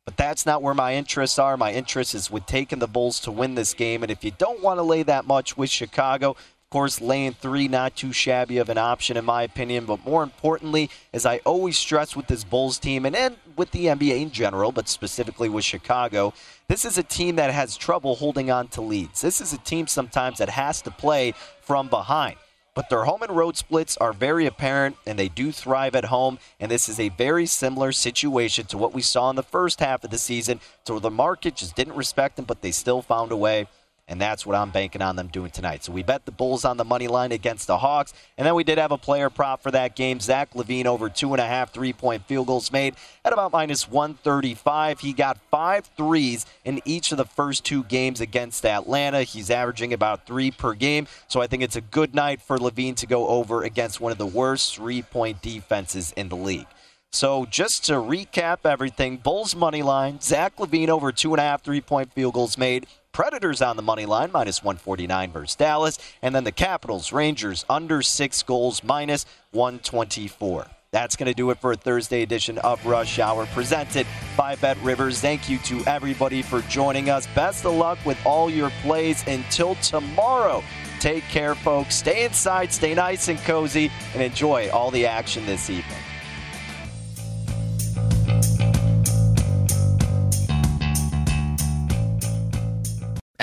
[0.06, 1.56] But that's not where my interests are.
[1.56, 4.02] My interest is with taking the Bulls to win this game.
[4.04, 7.66] And if you don't want to lay that much with Chicago, of course, laying three,
[7.66, 9.84] not too shabby of an option, in my opinion.
[9.84, 13.86] But more importantly, as I always stress with this Bulls team and, and with the
[13.86, 16.32] NBA in general, but specifically with Chicago,
[16.68, 19.22] this is a team that has trouble holding on to leads.
[19.22, 22.36] This is a team sometimes that has to play from behind.
[22.76, 26.38] But their home and road splits are very apparent, and they do thrive at home.
[26.60, 30.04] And this is a very similar situation to what we saw in the first half
[30.04, 33.36] of the season, so the market just didn't respect them, but they still found a
[33.36, 33.66] way
[34.08, 35.82] and that's what I'm banking on them doing tonight.
[35.84, 38.64] So we bet the Bulls on the money line against the Hawks, and then we
[38.64, 40.20] did have a player prop for that game.
[40.20, 42.94] Zach LaVine over two and a half three point field goals made
[43.24, 45.00] at about minus 135.
[45.00, 49.22] He got five threes in each of the first two games against Atlanta.
[49.22, 52.96] He's averaging about three per game, so I think it's a good night for LaVine
[52.96, 56.66] to go over against one of the worst three point defenses in the league.
[57.12, 61.62] So just to recap everything, Bulls money line, Zach LaVine over two and a half
[61.62, 62.86] three point field goals made.
[63.16, 65.98] Predators on the money line, minus 149 versus Dallas.
[66.20, 70.66] And then the Capitals, Rangers, under six goals, minus 124.
[70.90, 74.06] That's going to do it for a Thursday edition of Rush Hour presented
[74.36, 75.18] by Bet Rivers.
[75.18, 77.26] Thank you to everybody for joining us.
[77.34, 80.62] Best of luck with all your plays until tomorrow.
[81.00, 81.94] Take care, folks.
[81.94, 85.95] Stay inside, stay nice and cozy, and enjoy all the action this evening.